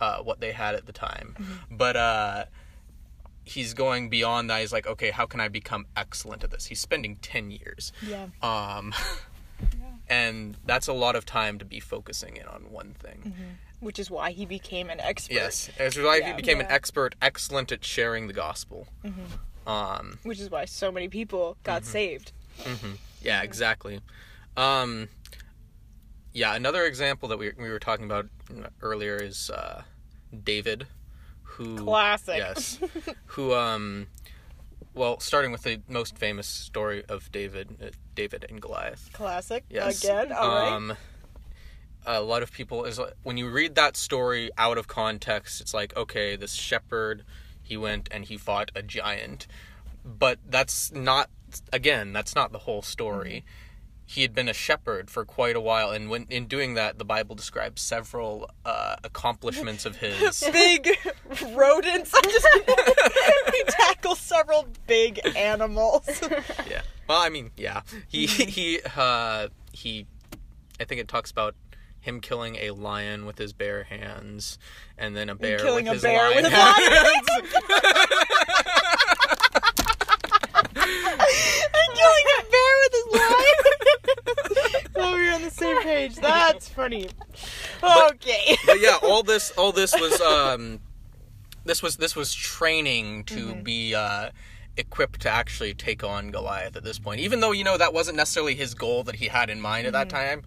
uh, 0.00 0.18
what 0.18 0.40
they 0.40 0.52
had 0.52 0.74
at 0.74 0.86
the 0.86 0.92
time, 0.92 1.36
but 1.70 1.96
uh, 1.96 2.44
he's 3.44 3.74
going 3.74 4.08
beyond 4.08 4.48
that. 4.50 4.60
He's 4.60 4.72
like, 4.72 4.86
okay, 4.86 5.10
how 5.10 5.26
can 5.26 5.40
I 5.40 5.48
become 5.48 5.86
excellent 5.96 6.42
at 6.44 6.50
this? 6.50 6.66
He's 6.66 6.80
spending 6.80 7.16
ten 7.16 7.50
years. 7.50 7.92
Yeah. 8.06 8.26
Um, 8.42 8.94
and 10.08 10.56
that's 10.66 10.88
a 10.88 10.92
lot 10.92 11.14
of 11.16 11.24
time 11.24 11.58
to 11.58 11.64
be 11.64 11.80
focusing 11.80 12.36
in 12.36 12.46
on 12.46 12.70
one 12.70 12.94
thing. 12.94 13.34
Which 13.80 13.98
is 13.98 14.10
why 14.10 14.32
he 14.32 14.44
became 14.44 14.90
an 14.90 15.00
expert. 15.00 15.34
Yes, 15.34 15.70
as 15.78 15.96
why 15.98 16.16
Yeah. 16.16 16.28
he 16.28 16.32
became 16.34 16.60
an 16.60 16.66
expert, 16.68 17.14
excellent 17.22 17.72
at 17.72 17.82
sharing 17.84 18.26
the 18.26 18.32
gospel. 18.34 18.88
Um, 19.66 20.18
Which 20.22 20.40
is 20.40 20.50
why 20.50 20.64
so 20.64 20.90
many 20.90 21.08
people 21.08 21.56
got 21.62 21.82
Mm-hmm. 21.82 21.90
saved. 21.90 22.32
yeah, 23.22 23.42
exactly. 23.42 24.00
Um, 24.56 25.08
yeah, 26.32 26.54
another 26.54 26.84
example 26.84 27.28
that 27.28 27.38
we 27.38 27.52
we 27.58 27.68
were 27.70 27.78
talking 27.78 28.04
about 28.04 28.26
earlier 28.82 29.16
is 29.16 29.50
uh, 29.50 29.82
David, 30.44 30.86
who 31.42 31.76
Classic. 31.76 32.36
Yes, 32.36 32.78
who 33.26 33.54
um, 33.54 34.06
well, 34.94 35.20
starting 35.20 35.52
with 35.52 35.62
the 35.62 35.80
most 35.88 36.16
famous 36.18 36.46
story 36.46 37.04
of 37.08 37.30
David, 37.32 37.76
uh, 37.82 37.86
David 38.14 38.44
and 38.48 38.60
Goliath. 38.60 39.10
Classic. 39.12 39.64
Yes. 39.70 40.02
Again. 40.04 40.32
All 40.32 40.48
right. 40.48 40.72
um, 40.72 40.96
A 42.06 42.20
lot 42.22 42.42
of 42.42 42.50
people 42.52 42.84
is 42.84 42.98
when 43.22 43.36
you 43.36 43.48
read 43.50 43.74
that 43.76 43.96
story 43.96 44.50
out 44.56 44.78
of 44.78 44.88
context, 44.88 45.60
it's 45.60 45.74
like 45.74 45.96
okay, 45.96 46.36
this 46.36 46.52
shepherd, 46.54 47.24
he 47.70 47.76
went 47.76 48.08
and 48.10 48.24
he 48.24 48.36
fought 48.36 48.72
a 48.74 48.82
giant, 48.82 49.46
but 50.04 50.40
that's 50.44 50.90
not 50.92 51.30
again, 51.72 52.12
that's 52.12 52.34
not 52.34 52.50
the 52.50 52.58
whole 52.58 52.82
story. 52.82 53.44
He 54.04 54.22
had 54.22 54.34
been 54.34 54.48
a 54.48 54.52
shepherd 54.52 55.08
for 55.08 55.24
quite 55.24 55.54
a 55.54 55.60
while, 55.60 55.92
and 55.92 56.10
when 56.10 56.26
in 56.30 56.46
doing 56.46 56.74
that, 56.74 56.98
the 56.98 57.04
Bible 57.04 57.36
describes 57.36 57.80
several 57.80 58.50
uh, 58.64 58.96
accomplishments 59.04 59.86
of 59.86 59.94
his. 59.94 60.42
Big 60.52 60.88
rodents. 61.52 62.12
I'm 62.12 62.24
just 62.24 62.48
he 63.54 63.62
tackles 63.68 64.18
several 64.18 64.66
big 64.88 65.20
animals. 65.36 66.08
yeah. 66.68 66.82
Well, 67.08 67.20
I 67.20 67.28
mean, 67.28 67.52
yeah. 67.56 67.82
He 68.08 68.26
he 68.26 68.80
uh 68.96 69.46
he 69.70 70.06
I 70.80 70.84
think 70.86 71.00
it 71.00 71.06
talks 71.06 71.30
about 71.30 71.54
him 72.00 72.20
killing 72.20 72.56
a 72.56 72.70
lion 72.70 73.26
with 73.26 73.38
his 73.38 73.52
bare 73.52 73.84
hands 73.84 74.58
and 74.96 75.14
then 75.16 75.28
a 75.28 75.34
bear 75.34 75.58
killing 75.58 75.84
with 75.84 75.92
a 75.92 75.94
his 75.94 76.02
bear 76.02 76.30
lion 76.30 76.44
with 76.44 76.46
his 76.46 76.58
lion 76.58 76.92
hands. 76.92 77.28
and 80.76 81.88
killing 81.94 82.26
a 82.38 82.42
bear 82.50 82.72
with 82.80 82.92
his 82.92 83.06
lion. 83.20 83.54
oh, 84.96 85.12
we're 85.12 85.32
on 85.34 85.42
the 85.42 85.50
same 85.50 85.80
page. 85.82 86.16
That's 86.16 86.68
funny. 86.68 87.08
Okay. 87.82 88.56
but 88.66 88.80
yeah, 88.80 88.96
all 89.02 89.22
this 89.22 89.50
all 89.52 89.72
this 89.72 89.92
was 89.98 90.20
um 90.20 90.80
this 91.64 91.82
was 91.82 91.96
this 91.96 92.14
was 92.16 92.34
training 92.34 93.24
to 93.24 93.46
Mm-hmm. 93.48 93.62
be 93.62 93.94
uh 93.94 94.30
equipped 94.76 95.20
to 95.20 95.28
actually 95.28 95.74
take 95.74 96.02
on 96.04 96.30
Goliath 96.30 96.76
at 96.76 96.84
this 96.84 96.98
point. 96.98 97.20
Even 97.20 97.40
though, 97.40 97.52
you 97.52 97.64
know, 97.64 97.76
that 97.76 97.92
wasn't 97.92 98.16
necessarily 98.16 98.54
his 98.54 98.72
goal 98.72 99.02
that 99.04 99.16
he 99.16 99.26
had 99.26 99.50
in 99.50 99.60
mind 99.60 99.86
at 99.86 99.92
that 99.92 100.08
Mm-hmm. 100.08 100.16
time, 100.16 100.42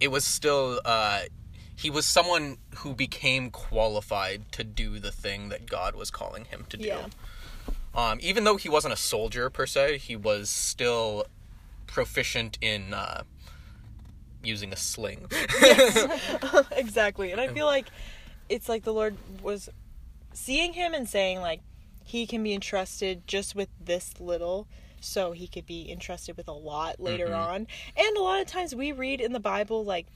it 0.00 0.08
was 0.08 0.24
still 0.24 0.80
uh 0.84 1.20
he 1.76 1.90
was 1.90 2.06
someone 2.06 2.58
who 2.76 2.94
became 2.94 3.50
qualified 3.50 4.52
to 4.52 4.64
do 4.64 4.98
the 4.98 5.10
thing 5.10 5.48
that 5.48 5.66
God 5.66 5.94
was 5.94 6.10
calling 6.10 6.44
him 6.44 6.66
to 6.68 6.76
do. 6.76 6.86
Yeah. 6.86 7.06
Um, 7.94 8.18
even 8.22 8.44
though 8.44 8.56
he 8.56 8.68
wasn't 8.68 8.94
a 8.94 8.96
soldier 8.96 9.50
per 9.50 9.66
se, 9.66 9.98
he 9.98 10.16
was 10.16 10.48
still 10.50 11.26
proficient 11.86 12.58
in 12.60 12.94
uh, 12.94 13.22
using 14.42 14.72
a 14.72 14.76
sling. 14.76 15.26
exactly. 16.72 17.32
And 17.32 17.40
I 17.40 17.48
feel 17.48 17.66
like 17.66 17.86
it's 18.48 18.68
like 18.68 18.84
the 18.84 18.92
Lord 18.92 19.16
was 19.42 19.68
seeing 20.32 20.72
him 20.72 20.94
and 20.94 21.08
saying 21.08 21.40
like 21.40 21.60
he 22.04 22.26
can 22.26 22.42
be 22.42 22.52
entrusted 22.52 23.26
just 23.26 23.54
with 23.54 23.68
this 23.82 24.20
little 24.20 24.66
so 25.04 25.32
he 25.32 25.46
could 25.46 25.66
be 25.66 25.90
entrusted 25.90 26.36
with 26.36 26.48
a 26.48 26.52
lot 26.52 26.98
later 27.00 27.34
on. 27.34 27.66
And 27.96 28.16
a 28.16 28.22
lot 28.22 28.40
of 28.40 28.46
times 28.46 28.74
we 28.74 28.92
read 28.92 29.20
in 29.20 29.32
the 29.32 29.40
Bible 29.40 29.84
like 29.84 30.06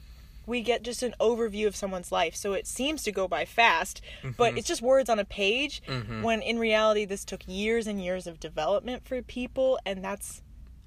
we 0.46 0.62
get 0.62 0.82
just 0.82 1.02
an 1.02 1.14
overview 1.20 1.66
of 1.66 1.76
someone's 1.76 2.10
life. 2.10 2.34
So 2.34 2.54
it 2.54 2.66
seems 2.66 3.02
to 3.02 3.12
go 3.12 3.28
by 3.28 3.44
fast, 3.44 4.00
but 4.38 4.56
it's 4.56 4.66
just 4.66 4.80
words 4.80 5.10
on 5.10 5.18
a 5.18 5.24
page 5.24 5.82
when 6.22 6.40
in 6.42 6.58
reality 6.58 7.04
this 7.04 7.24
took 7.24 7.42
years 7.46 7.86
and 7.86 8.02
years 8.02 8.26
of 8.26 8.40
development 8.40 9.06
for 9.06 9.20
people 9.22 9.78
and 9.84 10.02
that's 10.02 10.42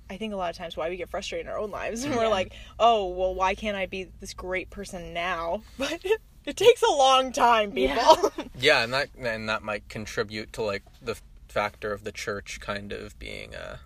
I 0.09 0.17
think 0.17 0.33
a 0.33 0.35
lot 0.35 0.49
of 0.49 0.57
times 0.57 0.75
why 0.75 0.89
we 0.89 0.97
get 0.97 1.09
frustrated 1.09 1.45
in 1.47 1.51
our 1.53 1.57
own 1.57 1.71
lives. 1.71 2.03
And 2.03 2.13
we're 2.17 2.23
Yeah. 2.23 2.27
like, 2.27 2.51
oh, 2.79 3.07
well, 3.07 3.33
why 3.33 3.55
can't 3.55 3.77
I 3.77 3.85
be 3.85 4.09
this 4.19 4.33
great 4.33 4.69
person 4.69 5.13
now? 5.13 5.61
But 5.77 6.03
it 6.45 6.57
takes 6.57 6.81
a 6.81 6.91
long 6.91 7.31
time, 7.31 7.71
people. 7.71 8.31
yeah, 8.59 8.83
and 8.83 8.91
that 8.93 9.09
and 9.17 9.47
that 9.47 9.61
might 9.63 9.87
contribute 9.87 10.51
to 10.53 10.63
like 10.63 10.83
the 11.01 11.15
factor 11.47 11.93
of 11.93 12.03
the 12.03 12.11
church 12.11 12.59
kind 12.59 12.91
of 12.91 13.17
being 13.19 13.53
uh, 13.55 13.77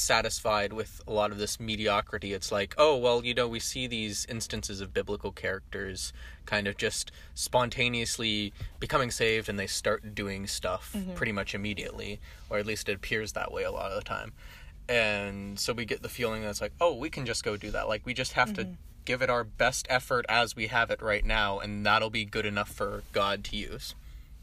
satisfied 0.00 0.72
with 0.72 1.00
a 1.06 1.12
lot 1.12 1.30
of 1.30 1.38
this 1.38 1.58
mediocrity. 1.58 2.32
It's 2.32 2.50
like, 2.50 2.74
oh 2.78 2.96
well, 2.96 3.24
you 3.24 3.34
know, 3.34 3.48
we 3.48 3.60
see 3.60 3.86
these 3.86 4.26
instances 4.26 4.80
of 4.80 4.94
biblical 4.94 5.32
characters 5.32 6.12
kind 6.46 6.66
of 6.66 6.76
just 6.76 7.12
spontaneously 7.34 8.52
becoming 8.80 9.10
saved, 9.10 9.48
and 9.48 9.58
they 9.58 9.66
start 9.66 10.14
doing 10.14 10.46
stuff 10.46 10.92
mm-hmm. 10.96 11.14
pretty 11.14 11.32
much 11.32 11.54
immediately, 11.54 12.20
or 12.48 12.58
at 12.58 12.66
least 12.66 12.88
it 12.88 12.96
appears 12.96 13.32
that 13.32 13.52
way 13.52 13.64
a 13.64 13.70
lot 13.70 13.90
of 13.90 13.96
the 13.96 14.08
time. 14.08 14.32
And 14.88 15.58
so 15.60 15.72
we 15.74 15.84
get 15.84 16.02
the 16.02 16.08
feeling 16.08 16.42
that 16.42 16.48
it's 16.48 16.60
like, 16.60 16.72
oh, 16.80 16.94
we 16.94 17.10
can 17.10 17.26
just 17.26 17.44
go 17.44 17.56
do 17.56 17.70
that. 17.72 17.88
Like 17.88 18.06
we 18.06 18.14
just 18.14 18.32
have 18.32 18.54
to 18.54 18.62
mm-hmm. 18.62 18.72
give 19.04 19.20
it 19.20 19.28
our 19.28 19.44
best 19.44 19.86
effort 19.90 20.24
as 20.28 20.56
we 20.56 20.68
have 20.68 20.90
it 20.90 21.02
right 21.02 21.24
now, 21.24 21.58
and 21.58 21.84
that'll 21.84 22.10
be 22.10 22.24
good 22.24 22.46
enough 22.46 22.70
for 22.70 23.02
God 23.12 23.44
to 23.44 23.56
use. 23.56 23.94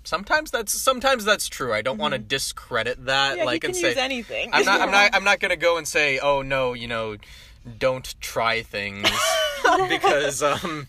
Sometimes 0.05 0.51
that's 0.51 0.73
sometimes 0.73 1.25
that's 1.25 1.47
true. 1.49 1.73
I 1.73 1.81
don't 1.81 1.97
want 1.97 2.13
to 2.13 2.19
discredit 2.19 3.05
that. 3.05 3.31
Mm-hmm. 3.31 3.39
Yeah, 3.39 3.45
like 3.45 3.63
you 3.63 3.67
and 3.69 3.75
say 3.75 3.89
use 3.89 3.97
anything. 3.97 4.49
I'm 4.53 4.63
not. 4.65 4.81
I'm 4.81 4.91
not. 4.91 5.09
I'm 5.13 5.23
not 5.23 5.39
gonna 5.39 5.55
go 5.57 5.77
and 5.77 5.87
say, 5.87 6.19
oh 6.19 6.41
no, 6.41 6.73
you 6.73 6.87
know, 6.87 7.17
don't 7.77 8.15
try 8.21 8.61
things 8.61 9.09
because 9.89 10.41
um, 10.43 10.87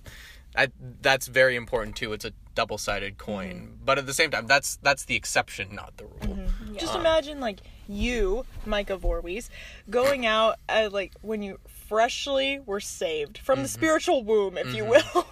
I, 0.56 0.68
that's 1.02 1.26
very 1.26 1.56
important 1.56 1.96
too. 1.96 2.12
It's 2.12 2.24
a 2.24 2.32
double-sided 2.54 3.18
coin, 3.18 3.54
Mm-hmm. 3.54 3.84
but 3.84 3.98
at 3.98 4.06
the 4.06 4.14
same 4.14 4.30
time, 4.30 4.46
that's 4.46 4.76
that's 4.82 5.04
the 5.04 5.14
exception, 5.16 5.74
not 5.74 5.96
the 5.98 6.04
rule. 6.04 6.38
Just 6.78 6.94
imagine 6.94 7.40
like 7.40 7.60
you, 7.88 8.44
Micah 8.64 8.96
Voorhees, 8.96 9.50
going 9.90 10.24
out 10.36 10.56
at 10.68 10.92
like 10.92 11.12
when 11.22 11.42
you 11.42 11.58
freshly 11.88 12.60
were 12.66 12.80
saved 12.80 13.38
from 13.38 13.56
Mm-hmm. 13.56 13.62
the 13.64 13.68
spiritual 13.68 14.24
womb, 14.24 14.56
if 14.58 14.74
you 14.74 14.84
will, 14.84 15.26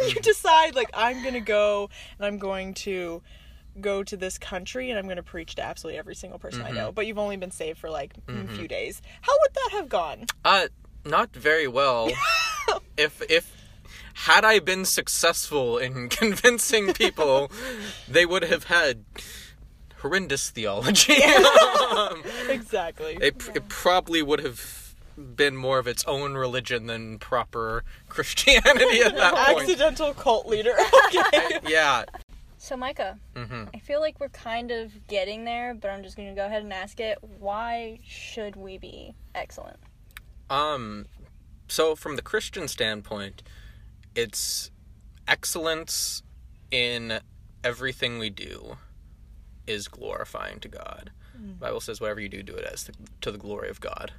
and 0.00 0.12
you 0.14 0.20
decide 0.20 0.74
like 0.74 0.90
I'm 0.94 1.22
gonna 1.22 1.40
go 1.40 1.90
and 2.18 2.26
I'm 2.26 2.38
going 2.38 2.74
to 2.74 3.22
go 3.80 4.02
to 4.02 4.16
this 4.16 4.38
country 4.38 4.90
and 4.90 4.98
I'm 4.98 5.06
gonna 5.08 5.22
preach 5.22 5.54
to 5.56 5.62
absolutely 5.62 5.98
every 5.98 6.14
single 6.14 6.38
person 6.38 6.62
Mm-hmm. 6.62 6.72
I 6.72 6.76
know, 6.76 6.92
but 6.92 7.06
you've 7.06 7.18
only 7.18 7.36
been 7.36 7.50
saved 7.50 7.78
for 7.78 7.90
like 7.90 8.14
a 8.28 8.46
few 8.48 8.66
days. 8.66 9.02
How 9.20 9.32
would 9.40 9.54
that 9.54 9.68
have 9.72 9.88
gone? 9.88 10.24
Uh, 10.44 10.68
not 11.04 11.34
very 11.34 11.68
well. 11.68 12.10
if 12.96 13.22
if 13.30 13.52
had 14.14 14.44
I 14.44 14.58
been 14.60 14.84
successful 14.84 15.76
in 15.78 16.08
convincing 16.10 16.94
people, 16.94 17.50
they 18.08 18.24
would 18.24 18.44
have 18.44 18.64
had 18.64 19.04
horrendous 19.98 20.50
theology. 20.50 21.22
Um, 21.22 22.22
exactly. 22.48 23.18
it, 23.20 23.48
it 23.54 23.68
probably 23.68 24.22
would 24.22 24.40
have 24.40 24.85
been 25.16 25.56
more 25.56 25.78
of 25.78 25.86
its 25.86 26.04
own 26.04 26.34
religion 26.34 26.86
than 26.86 27.18
proper 27.18 27.84
Christianity 28.08 29.00
at 29.02 29.16
that 29.16 29.34
point. 29.34 29.62
Accidental 29.62 30.14
cult 30.14 30.46
leader. 30.46 30.76
Okay. 31.06 31.60
Yeah. 31.66 32.04
So, 32.58 32.76
Micah, 32.76 33.18
hmm 33.36 33.64
I 33.72 33.78
feel 33.78 34.00
like 34.00 34.18
we're 34.18 34.28
kind 34.30 34.70
of 34.70 35.06
getting 35.06 35.44
there, 35.44 35.72
but 35.74 35.88
I'm 35.90 36.02
just 36.02 36.16
going 36.16 36.28
to 36.28 36.34
go 36.34 36.46
ahead 36.46 36.62
and 36.62 36.72
ask 36.72 36.98
it. 36.98 37.18
Why 37.38 38.00
should 38.04 38.56
we 38.56 38.76
be 38.78 39.14
excellent? 39.34 39.76
Um, 40.50 41.06
so 41.68 41.94
from 41.94 42.16
the 42.16 42.22
Christian 42.22 42.66
standpoint, 42.66 43.42
it's 44.14 44.70
excellence 45.28 46.22
in 46.70 47.20
everything 47.62 48.18
we 48.18 48.30
do 48.30 48.76
is 49.66 49.86
glorifying 49.88 50.58
to 50.60 50.68
God. 50.68 51.10
The 51.34 51.52
Bible 51.54 51.80
says, 51.80 52.00
"Whatever 52.00 52.20
you 52.20 52.28
do, 52.28 52.42
do 52.42 52.54
it 52.54 52.64
as 52.64 52.84
the, 52.84 52.94
to 53.20 53.30
the 53.30 53.38
glory 53.38 53.68
of 53.68 53.80
God." 53.80 54.12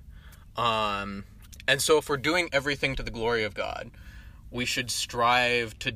Um, 0.57 1.25
and 1.67 1.81
so, 1.81 1.97
if 1.97 2.09
we're 2.09 2.17
doing 2.17 2.49
everything 2.51 2.95
to 2.95 3.03
the 3.03 3.11
glory 3.11 3.43
of 3.43 3.53
God, 3.53 3.91
we 4.49 4.65
should 4.65 4.89
strive 4.89 5.77
to 5.79 5.93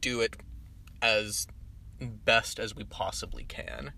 do 0.00 0.20
it 0.20 0.36
as 1.00 1.46
best 2.00 2.58
as 2.58 2.74
we 2.74 2.84
possibly 2.84 3.44
can. 3.44 3.92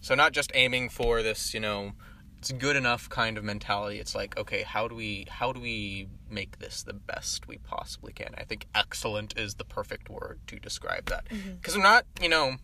So, 0.00 0.14
not 0.14 0.32
just 0.32 0.50
aiming 0.54 0.88
for 0.88 1.22
this, 1.22 1.54
you 1.54 1.60
know, 1.60 1.92
it's 2.38 2.52
good 2.52 2.76
enough 2.76 3.08
kind 3.08 3.38
of 3.38 3.44
mentality. 3.44 3.98
It's 3.98 4.14
like, 4.14 4.36
okay, 4.36 4.62
how 4.62 4.86
do 4.86 4.94
we 4.94 5.26
how 5.30 5.52
do 5.52 5.60
we 5.60 6.08
make 6.28 6.58
this 6.58 6.82
the 6.82 6.92
best 6.92 7.48
we 7.48 7.56
possibly 7.58 8.12
can? 8.12 8.34
I 8.36 8.44
think 8.44 8.66
excellent 8.74 9.38
is 9.38 9.54
the 9.54 9.64
perfect 9.64 10.10
word 10.10 10.40
to 10.48 10.58
describe 10.58 11.06
that. 11.06 11.24
Because 11.60 11.74
we're 11.76 11.82
not, 11.82 12.04
you 12.20 12.28
know, 12.28 12.56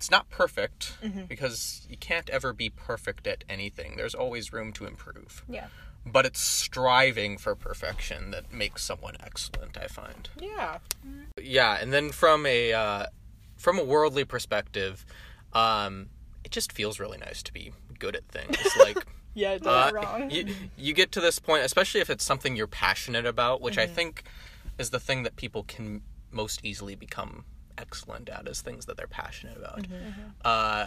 it's 0.00 0.10
not 0.10 0.30
perfect 0.30 0.96
because 1.28 1.86
you 1.90 1.98
can't 1.98 2.30
ever 2.30 2.54
be 2.54 2.70
perfect 2.70 3.26
at 3.26 3.44
anything. 3.50 3.96
There's 3.98 4.14
always 4.14 4.50
room 4.50 4.72
to 4.72 4.86
improve. 4.86 5.44
Yeah. 5.46 5.66
But 6.06 6.24
it's 6.24 6.40
striving 6.40 7.36
for 7.36 7.54
perfection 7.54 8.30
that 8.30 8.50
makes 8.50 8.82
someone 8.82 9.16
excellent, 9.22 9.76
I 9.76 9.88
find. 9.88 10.30
yeah. 10.40 10.78
Yeah, 11.38 11.76
and 11.78 11.92
then 11.92 12.12
from 12.12 12.46
a 12.46 12.72
uh, 12.72 13.06
from 13.58 13.78
a 13.78 13.84
worldly 13.84 14.24
perspective, 14.24 15.04
um, 15.52 16.06
it 16.44 16.50
just 16.50 16.72
feels 16.72 16.98
really 16.98 17.18
nice 17.18 17.42
to 17.42 17.52
be 17.52 17.72
good 17.98 18.16
at 18.16 18.26
things. 18.28 18.56
Like 18.78 19.06
Yeah, 19.34 19.52
it 19.52 19.66
uh, 19.66 19.90
wrong. 19.92 20.30
You, 20.30 20.46
you 20.78 20.94
get 20.94 21.12
to 21.12 21.20
this 21.20 21.38
point, 21.38 21.66
especially 21.66 22.00
if 22.00 22.08
it's 22.08 22.24
something 22.24 22.56
you're 22.56 22.66
passionate 22.66 23.26
about, 23.26 23.60
which 23.60 23.76
I 23.76 23.86
think 23.86 24.22
is 24.78 24.88
the 24.88 24.98
thing 24.98 25.24
that 25.24 25.36
people 25.36 25.62
can 25.64 26.00
most 26.30 26.64
easily 26.64 26.94
become 26.94 27.44
excellent 27.80 28.28
at, 28.28 28.46
is 28.46 28.60
things 28.60 28.86
that 28.86 28.96
they're 28.96 29.06
passionate 29.06 29.56
about. 29.56 29.82
Mm-hmm, 29.82 29.94
mm-hmm. 29.94 30.20
Uh, 30.44 30.86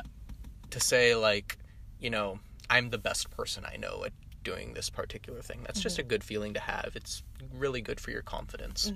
to 0.69 0.79
say 0.79 1.15
like, 1.15 1.57
you 1.99 2.09
know, 2.09 2.39
I'm 2.69 2.89
the 2.89 2.97
best 2.97 3.29
person 3.31 3.65
I 3.71 3.77
know 3.77 4.03
at 4.05 4.13
doing 4.43 4.73
this 4.73 4.89
particular 4.89 5.41
thing. 5.41 5.61
That's 5.65 5.79
just 5.79 5.97
mm-hmm. 5.97 6.07
a 6.07 6.09
good 6.09 6.23
feeling 6.23 6.53
to 6.53 6.59
have. 6.59 6.91
It's 6.95 7.23
really 7.55 7.81
good 7.81 7.99
for 7.99 8.11
your 8.11 8.21
confidence. 8.21 8.91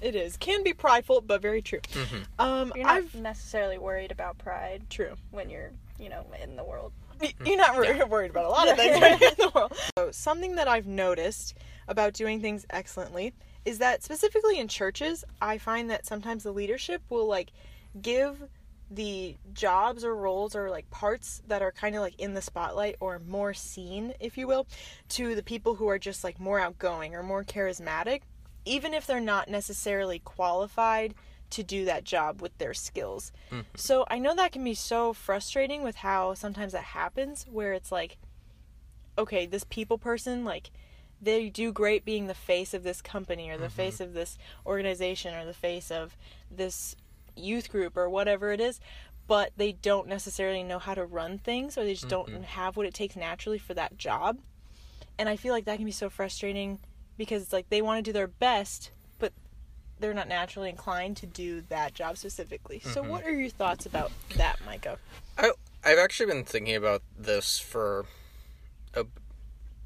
It 0.00 0.14
is. 0.14 0.36
Can 0.36 0.62
be 0.62 0.72
prideful, 0.72 1.20
but 1.20 1.42
very 1.42 1.60
true. 1.62 1.80
Um, 2.38 2.72
You're 2.74 2.84
not 2.84 2.96
I've 2.96 3.14
necessarily 3.14 3.78
worried 3.78 4.10
about 4.10 4.38
pride 4.38 4.84
true. 4.88 5.14
when 5.30 5.50
you're, 5.50 5.72
you 5.98 6.08
know, 6.08 6.24
in 6.42 6.56
the 6.56 6.64
world. 6.64 6.92
You're 7.44 7.58
not 7.58 7.76
wor- 7.76 8.06
worried 8.08 8.30
about 8.30 8.46
a 8.46 8.48
lot 8.48 8.68
of 8.68 8.76
things 8.76 8.98
right 9.00 9.20
in 9.20 9.34
the 9.36 9.50
world. 9.54 9.76
So, 9.98 10.10
something 10.10 10.54
that 10.54 10.68
I've 10.68 10.86
noticed 10.86 11.54
about 11.86 12.14
doing 12.14 12.40
things 12.40 12.64
excellently 12.70 13.34
is 13.64 13.78
that 13.78 14.02
specifically 14.02 14.58
in 14.58 14.68
churches, 14.68 15.24
I 15.40 15.58
find 15.58 15.90
that 15.90 16.06
sometimes 16.06 16.42
the 16.42 16.52
leadership 16.52 17.02
will 17.08 17.26
like 17.26 17.52
give 18.00 18.42
the 18.90 19.36
jobs 19.52 20.04
or 20.04 20.16
roles 20.16 20.56
or 20.56 20.68
like 20.68 20.90
parts 20.90 21.42
that 21.46 21.62
are 21.62 21.70
kind 21.70 21.94
of 21.94 22.00
like 22.00 22.18
in 22.18 22.34
the 22.34 22.42
spotlight 22.42 22.96
or 23.00 23.20
more 23.20 23.54
seen, 23.54 24.14
if 24.18 24.36
you 24.36 24.48
will, 24.48 24.66
to 25.10 25.34
the 25.34 25.42
people 25.42 25.76
who 25.76 25.88
are 25.88 25.98
just 25.98 26.24
like 26.24 26.40
more 26.40 26.58
outgoing 26.58 27.14
or 27.14 27.22
more 27.22 27.44
charismatic, 27.44 28.22
even 28.64 28.92
if 28.92 29.06
they're 29.06 29.20
not 29.20 29.48
necessarily 29.48 30.18
qualified 30.18 31.14
to 31.50 31.62
do 31.62 31.84
that 31.84 32.04
job 32.04 32.40
with 32.40 32.56
their 32.58 32.74
skills. 32.74 33.32
Mm-hmm. 33.50 33.62
So 33.76 34.04
I 34.08 34.18
know 34.18 34.34
that 34.34 34.52
can 34.52 34.64
be 34.64 34.74
so 34.74 35.12
frustrating 35.12 35.82
with 35.82 35.96
how 35.96 36.34
sometimes 36.34 36.72
that 36.72 36.84
happens 36.84 37.46
where 37.50 37.72
it's 37.72 37.92
like 37.92 38.18
okay, 39.18 39.44
this 39.46 39.64
people 39.64 39.98
person 39.98 40.44
like 40.44 40.70
they 41.20 41.48
do 41.48 41.72
great 41.72 42.04
being 42.04 42.26
the 42.26 42.34
face 42.34 42.72
of 42.72 42.82
this 42.82 43.02
company 43.02 43.50
or 43.50 43.58
the 43.58 43.66
mm-hmm. 43.66 43.74
face 43.74 44.00
of 44.00 44.14
this 44.14 44.38
organization 44.64 45.34
or 45.34 45.44
the 45.44 45.54
face 45.54 45.90
of 45.90 46.16
this 46.50 46.96
youth 47.36 47.70
group 47.70 47.96
or 47.96 48.08
whatever 48.08 48.52
it 48.52 48.60
is, 48.60 48.80
but 49.26 49.52
they 49.56 49.72
don't 49.72 50.08
necessarily 50.08 50.62
know 50.62 50.78
how 50.78 50.94
to 50.94 51.04
run 51.04 51.38
things 51.38 51.76
or 51.76 51.84
they 51.84 51.94
just 51.94 52.08
don't 52.08 52.28
mm-hmm. 52.28 52.42
have 52.42 52.76
what 52.76 52.86
it 52.86 52.94
takes 52.94 53.16
naturally 53.16 53.58
for 53.58 53.74
that 53.74 53.98
job. 53.98 54.38
And 55.18 55.28
I 55.28 55.36
feel 55.36 55.52
like 55.52 55.66
that 55.66 55.76
can 55.76 55.84
be 55.84 55.92
so 55.92 56.08
frustrating 56.08 56.78
because 57.18 57.42
it's 57.42 57.52
like 57.52 57.68
they 57.68 57.82
want 57.82 57.98
to 57.98 58.02
do 58.02 58.12
their 58.12 58.26
best, 58.26 58.90
but 59.18 59.32
they're 59.98 60.14
not 60.14 60.28
naturally 60.28 60.70
inclined 60.70 61.18
to 61.18 61.26
do 61.26 61.62
that 61.68 61.92
job 61.92 62.16
specifically. 62.16 62.80
So, 62.80 63.02
mm-hmm. 63.02 63.10
what 63.10 63.24
are 63.24 63.32
your 63.32 63.50
thoughts 63.50 63.84
about 63.84 64.10
that, 64.36 64.58
Micah? 64.64 64.96
I 65.36 65.52
I've 65.84 65.98
actually 65.98 66.32
been 66.32 66.44
thinking 66.44 66.74
about 66.74 67.02
this 67.18 67.58
for 67.58 68.06
a 68.94 69.04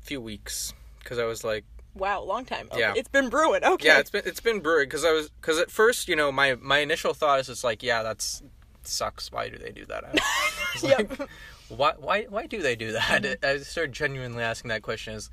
few 0.00 0.20
weeks 0.20 0.72
because 1.04 1.18
I 1.18 1.24
was 1.24 1.44
like, 1.44 1.64
Wow, 1.94 2.22
long 2.22 2.44
time. 2.44 2.66
Okay, 2.72 2.80
Yeah. 2.80 2.94
it's 2.96 3.08
been 3.08 3.28
brewing. 3.28 3.62
Okay. 3.62 3.86
yeah, 3.86 4.00
it's 4.00 4.10
been 4.10 4.22
it's 4.26 4.40
been 4.40 4.58
brewing 4.60 4.86
because 4.88 5.04
I 5.04 5.12
was 5.12 5.28
because 5.28 5.60
at 5.60 5.70
first 5.70 6.08
you 6.08 6.16
know 6.16 6.32
my 6.32 6.56
my 6.56 6.78
initial 6.78 7.14
thought 7.14 7.38
is 7.38 7.46
just 7.46 7.62
like 7.62 7.82
yeah 7.84 8.02
that's 8.02 8.42
sucks. 8.82 9.30
Why 9.30 9.48
do 9.48 9.56
they 9.58 9.70
do 9.70 9.84
that? 9.86 10.04
Yep. 10.82 11.18
like, 11.20 11.28
why 11.68 11.92
why 11.98 12.22
why 12.24 12.46
do 12.46 12.60
they 12.60 12.74
do 12.74 12.90
that? 12.92 13.38
I 13.44 13.58
started 13.58 13.92
genuinely 13.92 14.42
asking 14.42 14.70
that 14.70 14.82
question. 14.82 15.14
Is 15.14 15.30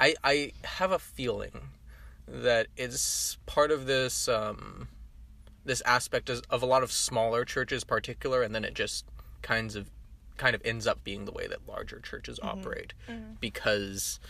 I 0.00 0.16
I 0.24 0.52
have 0.64 0.90
a 0.90 0.98
feeling 0.98 1.68
that 2.26 2.66
it's 2.76 3.38
part 3.46 3.70
of 3.70 3.86
this 3.86 4.26
um 4.28 4.88
this 5.64 5.80
aspect 5.82 6.28
is, 6.28 6.40
of 6.50 6.62
a 6.62 6.66
lot 6.66 6.82
of 6.82 6.90
smaller 6.90 7.44
churches 7.44 7.84
particular 7.84 8.42
and 8.42 8.52
then 8.54 8.64
it 8.64 8.74
just 8.74 9.04
kinds 9.42 9.76
of 9.76 9.88
kind 10.36 10.54
of 10.56 10.62
ends 10.64 10.86
up 10.88 11.04
being 11.04 11.24
the 11.24 11.32
way 11.32 11.46
that 11.46 11.60
larger 11.68 12.00
churches 12.00 12.40
operate 12.42 12.92
because 13.40 14.18
uh, 14.22 14.26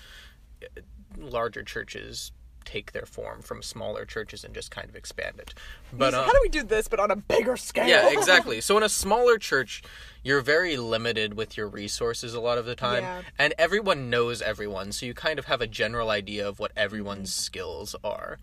larger 1.19 1.63
churches 1.63 2.33
take 2.65 2.93
their 2.93 3.05
form 3.05 3.43
from 3.43 3.63
smaller 3.63 4.07
churches 4.07 4.43
and 4.43 4.55
just 4.55 4.71
kind 4.71 4.89
of 4.89 4.97
expand 4.97 5.39
it 5.39 5.53
but 5.93 6.15
um, 6.15 6.25
how 6.25 6.33
do 6.33 6.39
we 6.43 6.49
do 6.49 6.63
this 6.63 6.89
but 6.89 6.99
on 6.99 7.11
a 7.11 7.17
bigger 7.17 7.57
scale? 7.59 7.87
yeah, 7.87 8.09
exactly. 8.19 8.61
So 8.63 8.77
in 8.79 8.83
a 8.83 8.89
smaller 8.89 9.37
church, 9.39 9.83
you're 10.25 10.41
very 10.41 10.77
limited 10.79 11.35
with 11.35 11.57
your 11.59 11.69
resources 11.69 12.33
a 12.35 12.41
lot 12.41 12.57
of 12.59 12.65
the 12.67 12.75
time, 12.75 13.03
Yeah. 13.05 13.23
and 13.39 13.55
everyone 13.59 14.09
knows 14.11 14.41
everyone, 14.43 14.91
so 14.93 15.07
you 15.07 15.15
kind 15.15 15.39
of 15.39 15.45
have 15.45 15.61
a 15.61 15.67
general 15.69 16.09
idea 16.11 16.49
of 16.49 16.59
what 16.59 16.73
everyone's 16.77 17.31
Mm-hmm. 17.31 17.45
skills 17.45 17.95
are. 18.03 18.39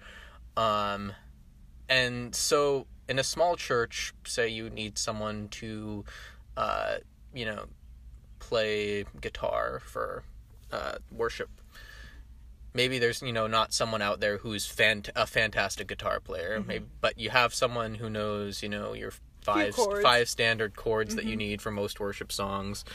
Um, 0.56 1.14
and 1.90 2.34
so 2.36 2.86
in 3.10 3.20
a 3.20 3.24
small 3.24 3.56
church, 3.58 4.14
say 4.26 4.48
you 4.48 4.70
need 4.70 4.98
someone 4.98 5.48
to, 5.50 6.06
uh, 6.56 6.96
you 7.34 7.46
know, 7.46 7.66
play 8.40 9.04
guitar 9.20 9.82
for 9.84 10.24
uh, 10.72 10.96
worship. 11.12 11.50
Maybe 12.74 13.00
there's 13.00 13.22
you 13.22 13.34
know 13.34 13.48
not 13.48 13.74
someone 13.74 14.02
out 14.02 14.20
there 14.20 14.38
who's 14.38 14.66
fant- 14.68 15.10
a 15.16 15.28
fantastic 15.28 15.88
guitar 15.88 16.20
player, 16.20 16.60
Mm-hmm. 16.60 16.68
maybe, 16.68 16.86
but 17.02 17.18
you 17.20 17.30
have 17.30 17.54
someone 17.54 17.96
who 17.96 18.10
knows 18.10 18.64
you 18.64 18.70
know 18.70 18.94
your 18.94 19.12
five. 19.42 19.76
Mm-hmm. 19.76 20.02
five 20.02 20.30
standard 20.30 20.76
chords 20.76 21.16
that 21.16 21.26
you 21.26 21.36
need 21.36 21.62
for 21.62 21.72
most 21.72 22.00
worship 22.00 22.32
songs, 22.32 22.86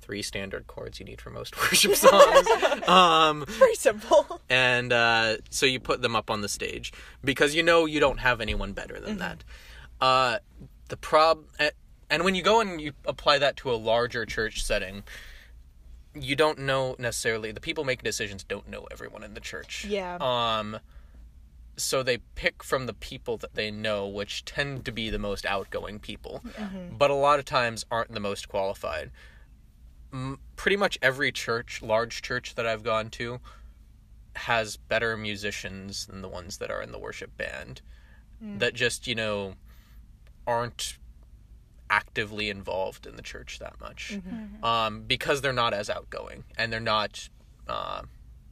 three 0.00 0.22
standard 0.22 0.66
chords 0.66 0.98
you 0.98 1.04
need 1.06 1.20
for 1.20 1.30
most 1.30 1.56
worship 1.60 1.94
songs. 1.94 2.46
um, 2.88 3.44
Very 3.46 3.74
simple. 3.76 4.40
and 4.48 4.92
uh, 4.92 5.36
so 5.50 5.66
you 5.66 5.78
put 5.80 6.02
them 6.02 6.16
up 6.16 6.30
on 6.30 6.40
the 6.40 6.48
stage 6.48 6.92
because 7.22 7.54
you 7.54 7.62
know 7.62 7.84
you 7.86 8.00
don't 8.00 8.18
have 8.18 8.40
anyone 8.40 8.72
better 8.72 8.98
than 8.98 9.18
that. 9.18 9.44
Uh, 10.00 10.38
the 10.88 10.96
prob 10.96 11.44
and 12.10 12.24
when 12.24 12.34
you 12.34 12.42
go 12.42 12.60
and 12.60 12.80
you 12.80 12.92
apply 13.06 13.38
that 13.38 13.56
to 13.58 13.70
a 13.70 13.76
larger 13.76 14.26
church 14.26 14.64
setting, 14.64 15.02
you 16.14 16.36
don't 16.36 16.58
know 16.58 16.94
necessarily 16.98 17.52
the 17.52 17.60
people 17.60 17.84
making 17.84 18.04
decisions 18.04 18.44
don't 18.44 18.68
know 18.68 18.86
everyone 18.90 19.22
in 19.22 19.34
the 19.34 19.40
church. 19.40 19.84
Yeah. 19.84 20.18
Um 20.20 20.78
so 21.76 22.02
they 22.02 22.18
pick 22.34 22.62
from 22.62 22.86
the 22.86 22.92
people 22.92 23.38
that 23.38 23.54
they 23.54 23.70
know 23.70 24.06
which 24.06 24.44
tend 24.44 24.84
to 24.84 24.92
be 24.92 25.08
the 25.08 25.18
most 25.18 25.46
outgoing 25.46 25.98
people. 25.98 26.42
But 26.98 27.10
a 27.10 27.14
lot 27.14 27.38
of 27.38 27.46
times 27.46 27.86
aren't 27.90 28.12
the 28.12 28.20
most 28.20 28.48
qualified. 28.48 29.10
M- 30.12 30.38
pretty 30.56 30.76
much 30.76 30.98
every 31.00 31.32
church, 31.32 31.80
large 31.80 32.20
church 32.20 32.56
that 32.56 32.66
I've 32.66 32.82
gone 32.82 33.08
to 33.10 33.40
has 34.36 34.76
better 34.76 35.16
musicians 35.16 36.06
than 36.06 36.20
the 36.20 36.28
ones 36.28 36.58
that 36.58 36.70
are 36.70 36.82
in 36.82 36.92
the 36.92 36.98
worship 36.98 37.36
band 37.38 37.80
that 38.58 38.74
just, 38.74 39.06
you 39.06 39.14
know, 39.14 39.54
aren't 40.46 40.98
actively 41.92 42.48
involved 42.48 43.06
in 43.06 43.16
the 43.16 43.22
church 43.22 43.58
that 43.58 43.78
much 43.78 44.18
um, 44.62 45.02
because 45.02 45.42
they're 45.42 45.52
not 45.52 45.74
as 45.74 45.90
outgoing 45.90 46.42
and 46.56 46.72
they're 46.72 46.80
not 46.80 47.28
uh, 47.68 48.00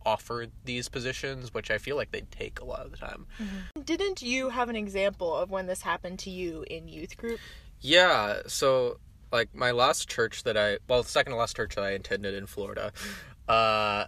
offered 0.05 0.51
these 0.67 0.91
positions, 0.91 1.55
which 1.55 1.71
I 1.71 1.79
feel 1.79 1.97
like 1.97 2.13
they 2.13 2.21
take 2.21 2.61
a 2.61 2.65
lot 2.65 2.85
of 2.85 2.93
the 2.93 2.99
time. 2.99 3.27
Didn't 3.83 4.21
you 4.21 4.51
have 4.51 4.69
an 4.69 4.77
example 4.77 5.35
of 5.35 5.51
when 5.51 5.67
this 5.67 5.81
happened 5.81 6.19
to 6.21 6.31
you 6.31 6.67
in 6.69 6.87
youth 6.87 7.17
group? 7.17 7.41
Yeah, 7.81 8.43
so 8.47 8.99
like 9.33 9.55
my 9.55 9.71
last 9.71 10.09
church 10.09 10.43
that 10.43 10.59
I 10.59 10.79
well, 10.87 11.03
the 11.03 11.09
second 11.09 11.33
to 11.33 11.39
last 11.39 11.57
church 11.57 11.75
that 11.77 11.85
I 11.85 11.91
attended 11.91 12.35
in 12.35 12.45
Florida, 12.45 12.93
uh, 13.49 14.05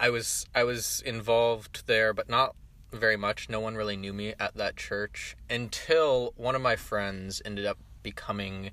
I 0.00 0.10
was 0.10 0.46
I 0.54 0.64
was 0.64 1.02
involved 1.04 1.86
there, 1.86 2.14
but 2.14 2.30
not 2.30 2.56
very 2.90 3.18
much. 3.18 3.50
No 3.50 3.60
one 3.60 3.74
really 3.74 3.98
knew 3.98 4.14
me 4.14 4.32
at 4.40 4.56
that 4.56 4.76
church 4.76 5.36
until 5.50 6.32
one 6.36 6.54
of 6.54 6.62
my 6.62 6.76
friends 6.76 7.42
ended 7.44 7.66
up 7.66 7.78
becoming 8.02 8.70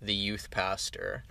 the 0.00 0.14
youth 0.14 0.50
pastor 0.50 1.24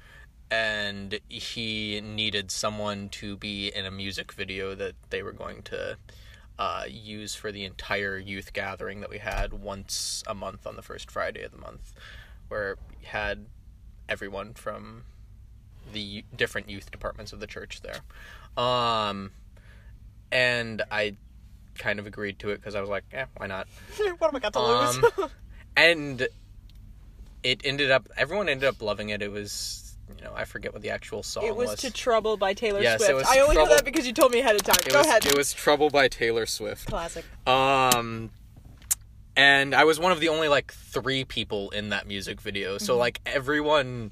and 0.52 1.20
he 1.28 2.00
needed 2.02 2.52
someone 2.52 3.10
to 3.10 3.36
be 3.38 3.68
in 3.68 3.86
a 3.86 3.92
music 3.92 4.32
video 4.32 4.76
that 4.76 4.94
they 5.10 5.24
were 5.24 5.32
going 5.32 5.62
to 5.64 5.98
uh, 6.60 6.84
use 6.88 7.36
for 7.36 7.52
the 7.52 7.66
entire 7.66 8.18
youth 8.18 8.54
gathering 8.54 9.02
that 9.02 9.10
we 9.10 9.18
had 9.18 9.54
once 9.54 10.24
a 10.28 10.34
month 10.34 10.66
on 10.68 10.76
the 10.76 10.82
first 10.82 11.10
Friday 11.10 11.44
of 11.44 11.52
the 11.52 11.58
month, 11.58 11.94
where 12.48 12.78
we 12.90 13.06
had 13.06 13.46
everyone 14.08 14.54
from 14.54 15.04
the 15.92 16.24
different 16.36 16.70
youth 16.70 16.92
departments 16.92 17.34
of 17.34 17.40
the 17.40 17.48
church 17.48 17.82
there. 17.82 18.02
Um, 18.64 19.32
and 20.32 20.84
I 20.92 21.18
kind 21.78 22.00
of 22.00 22.08
agreed 22.08 22.40
to 22.40 22.52
it 22.52 22.58
because 22.58 22.76
I 22.76 22.82
was 22.82 22.90
like, 22.90 23.04
eh, 23.12 23.26
why 23.36 23.48
not? 23.48 23.68
what 24.20 24.30
am 24.30 24.36
I 24.36 24.40
got 24.40 24.54
to 24.54 24.62
lose? 24.62 24.98
Um, 25.18 25.30
and 25.76 26.28
it 27.46 27.62
ended 27.64 27.92
up, 27.92 28.10
everyone 28.18 28.50
ended 28.50 28.68
up 28.68 28.82
loving 28.82 29.10
it. 29.10 29.22
It 29.22 29.32
was, 29.32 29.96
you 30.18 30.24
know, 30.24 30.34
I 30.36 30.46
forget 30.46 30.74
what 30.74 30.82
the 30.82 30.90
actual 30.90 31.22
song 31.22 31.44
was. 31.44 31.50
it 31.52 31.56
was 31.56 31.76
to 31.82 31.92
Trouble 31.94 32.38
by 32.38 32.56
Taylor 32.56 32.82
Yes, 32.82 33.02
it 33.02 33.06
Swift. 33.06 33.20
was 33.20 33.28
I 33.28 33.40
only 33.40 33.56
know 33.56 33.68
that 33.68 33.86
because 33.86 34.08
you 34.08 34.14
told 34.14 34.32
me 34.32 34.40
ahead 34.40 34.56
of 34.56 34.64
time. 34.64 34.78
it 34.84 34.92
Go 34.92 34.98
was, 34.98 35.08
ahead. 35.08 35.26
It 35.28 35.38
was 35.38 35.54
Trouble 35.54 35.92
by 35.92 36.08
Taylor 36.08 36.48
Swift. 36.48 36.88
classic. 36.88 37.24
Um, 37.46 38.32
and 39.36 39.76
I 39.76 39.84
was 39.84 40.00
one 40.00 40.12
of 40.12 40.20
the 40.20 40.30
only 40.30 40.48
like 40.48 40.74
three 40.74 41.24
people 41.24 41.70
in 41.70 41.90
that 41.90 42.08
music 42.08 42.42
video. 42.42 42.80
So 42.80 42.98
like 42.98 43.22
everyone 43.28 44.12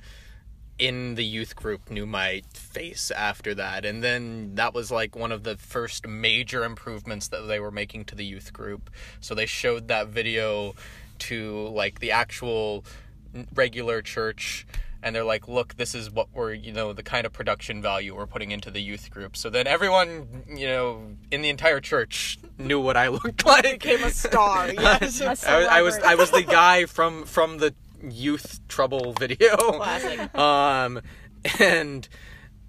in 0.78 1.16
the 1.16 1.24
youth 1.26 1.56
group 1.56 1.90
knew 1.90 2.06
my 2.06 2.44
face 2.54 3.10
after 3.10 3.56
that. 3.56 3.84
And 3.84 4.04
then 4.04 4.54
that 4.56 4.76
was 4.76 4.92
like 4.92 5.16
one 5.16 5.32
of 5.32 5.42
the 5.44 5.58
first 5.58 6.06
major 6.08 6.64
improvements 6.64 7.30
that 7.30 7.48
they 7.48 7.60
were 7.60 7.72
making 7.72 8.06
to 8.06 8.16
the 8.16 8.26
youth 8.26 8.54
group. 8.54 8.92
So 9.22 9.34
they 9.34 9.48
showed 9.48 9.88
that 9.88 10.10
video 10.10 10.76
to 11.20 11.68
like 11.70 12.00
the 12.00 12.12
actual 12.12 12.84
regular 13.54 14.02
church 14.02 14.66
and 15.02 15.16
they're 15.16 15.24
like 15.24 15.48
look 15.48 15.76
this 15.76 15.94
is 15.96 16.10
what 16.12 16.28
we're 16.34 16.54
you 16.54 16.72
know 16.72 16.94
the 16.94 17.04
kind 17.04 17.26
of 17.26 17.34
production 17.34 17.82
value 17.82 18.16
we're 18.16 18.26
putting 18.26 18.52
into 18.52 18.72
the 18.72 18.82
youth 18.82 19.10
group 19.12 19.36
so 19.36 19.50
then 19.50 19.68
everyone 19.68 20.44
you 20.48 20.66
know 20.68 21.02
in 21.32 21.42
the 21.42 21.50
entire 21.50 21.80
church 21.82 22.38
knew 22.58 22.80
what 22.80 22.96
i 22.96 23.08
looked 23.20 23.46
like 23.46 23.64
Became 23.64 24.04
a 24.04 24.10
star. 24.12 24.68
Yes. 24.74 25.20
A 25.22 25.26
I, 25.28 25.32
was- 25.32 25.68
I 25.68 25.82
was. 25.82 26.00
I 26.00 26.16
was 26.16 26.32
the 26.32 26.44
guy 26.44 26.86
from 26.86 27.26
from 27.26 27.58
the 27.58 27.74
youth 28.10 28.60
trouble 28.68 29.14
video. 29.20 29.56
Classic. 29.58 30.34
Um, 30.36 31.02
and 31.60 32.08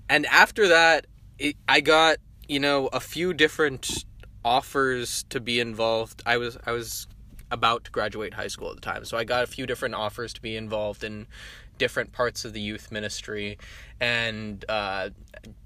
and 0.08 0.26
after 0.26 0.68
that, 0.68 1.06
it, 1.38 1.56
I 1.68 1.80
got 1.80 2.18
you 2.48 2.58
know 2.60 2.88
a 2.88 3.00
few 3.00 3.32
different 3.34 4.04
offers 4.44 5.24
to 5.30 5.40
be 5.40 5.60
involved. 5.60 6.22
I 6.26 6.36
was 6.36 6.58
I 6.66 6.72
was 6.72 7.06
about 7.50 7.84
to 7.84 7.90
graduate 7.90 8.34
high 8.34 8.48
school 8.48 8.70
at 8.70 8.76
the 8.76 8.80
time, 8.80 9.04
so 9.04 9.16
I 9.16 9.24
got 9.24 9.42
a 9.44 9.46
few 9.46 9.66
different 9.66 9.94
offers 9.94 10.32
to 10.34 10.42
be 10.42 10.56
involved 10.56 11.04
in 11.04 11.26
different 11.76 12.12
parts 12.12 12.44
of 12.44 12.52
the 12.52 12.60
youth 12.60 12.92
ministry 12.92 13.58
and 14.00 14.64
uh 14.68 15.10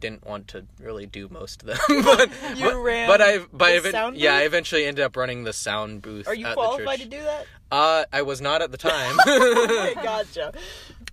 didn't 0.01 0.27
want 0.27 0.49
to 0.49 0.65
really 0.81 1.05
do 1.05 1.29
most 1.29 1.63
of 1.63 1.69
them 1.69 1.79
but 2.03 2.31
You 2.57 2.83
ran 2.83 3.07
but 3.07 3.21
i 3.21 3.39
but 3.53 3.67
the 3.69 3.77
even- 3.77 3.93
sound 3.93 4.17
yeah 4.17 4.35
i 4.35 4.41
eventually 4.45 4.87
ended 4.87 5.05
up 5.05 5.19
running 5.19 5.45
the 5.45 5.53
sound 5.53 6.01
booth 6.01 6.27
Are 6.27 6.35
you 6.35 6.47
qualified 6.55 7.01
to 7.01 7.09
do 7.09 7.21
that? 7.23 7.45
Uh, 7.71 8.05
I 8.11 8.23
was 8.23 8.41
not 8.41 8.63
at 8.63 8.73
the 8.73 8.79
time. 8.79 9.19
okay, 9.29 9.95
gotcha. 10.03 10.55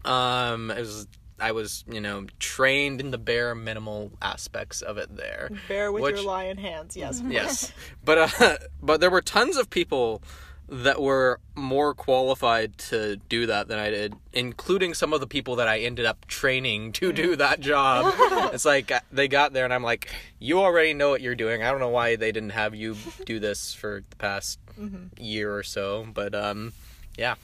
um, 0.05 0.71
I 0.71 0.79
was 0.79 1.07
I 1.41 1.51
was 1.51 1.83
you 1.91 1.99
know 1.99 2.27
trained 2.39 3.01
in 3.01 3.11
the 3.11 3.17
bare 3.17 3.53
minimal 3.53 4.13
aspects 4.21 4.81
of 4.81 4.97
it 4.97 5.17
there. 5.17 5.49
Bear 5.67 5.91
with 5.91 6.03
Which- 6.03 6.15
your 6.15 6.23
lion 6.25 6.57
hands. 6.57 6.95
Yes. 6.95 7.21
Yes, 7.27 7.73
but 8.05 8.17
uh, 8.41 8.57
but 8.81 9.01
there 9.01 9.09
were 9.09 9.21
tons 9.21 9.57
of 9.57 9.69
people 9.69 10.21
that 10.67 10.99
were 10.99 11.39
more 11.53 11.93
qualified 11.93 12.77
to 12.77 13.17
do 13.29 13.45
that 13.45 13.67
than 13.67 13.77
I 13.77 13.89
did, 13.91 14.15
including 14.33 14.93
some 14.93 15.13
of 15.13 15.19
the 15.19 15.27
people 15.27 15.57
that 15.57 15.67
I 15.67 15.79
ended 15.79 16.05
up 16.05 16.25
training 16.25 16.91
to 16.93 17.13
do 17.13 17.35
that 17.35 17.59
job. 17.59 18.13
it's 18.53 18.65
like 18.65 18.91
uh, 18.91 19.01
they 19.11 19.27
got 19.27 19.53
there 19.53 19.63
and 19.63 19.73
I'm 19.73 19.83
like, 19.83 20.09
you 20.39 20.59
already 20.59 20.93
know 20.93 21.09
what 21.09 21.21
you're 21.21 21.35
doing. 21.35 21.61
I 21.61 21.69
don't 21.69 21.79
know 21.79 21.89
why 21.89 22.15
they 22.15 22.31
didn't 22.31 22.51
have 22.51 22.73
you 22.73 22.95
do 23.25 23.39
this 23.39 23.73
for 23.73 24.03
the 24.09 24.15
past 24.15 24.59
year 25.17 25.55
or 25.55 25.63
so, 25.63 26.07
but 26.13 26.33
um, 26.33 26.73
yeah. 27.17 27.35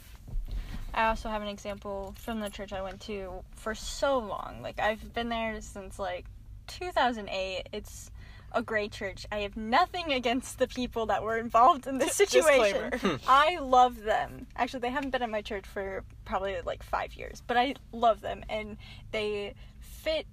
I 0.93 1.07
also 1.07 1.29
have 1.29 1.41
an 1.41 1.47
example 1.47 2.13
from 2.17 2.41
the 2.41 2.49
church 2.49 2.73
I 2.73 2.81
went 2.81 2.99
to 3.01 3.43
for 3.55 3.75
so 3.75 4.17
long. 4.17 4.60
Like 4.62 4.79
I've 4.79 5.13
been 5.13 5.29
there 5.29 5.62
since 5.62 5.99
like 5.99 6.25
2008. 6.67 7.69
It's 7.71 8.12
a 8.53 8.61
great 8.61 8.91
church. 8.91 9.25
I 9.31 9.39
have 9.39 9.55
nothing 9.55 10.11
against 10.11 10.59
the 10.59 10.67
people 10.67 11.05
that 11.07 11.23
were 11.23 11.37
involved 11.37 11.87
in 11.87 11.97
this 11.97 12.15
situation. 12.23 13.19
I 13.27 13.59
love 13.59 14.03
them. 14.03 14.47
Actually, 14.55 14.81
they 14.81 14.89
haven't 14.89 15.11
been 15.11 15.21
at 15.21 15.29
my 15.29 15.41
church 15.41 15.65
for 15.65 16.03
probably 16.25 16.55
like 16.65 16.83
5 16.83 17.13
years, 17.13 17.41
but 17.45 17.57
I 17.57 17.75
love 17.91 18.21
them 18.21 18.43
and 18.49 18.77
they 19.11 19.53
fit 19.79 20.27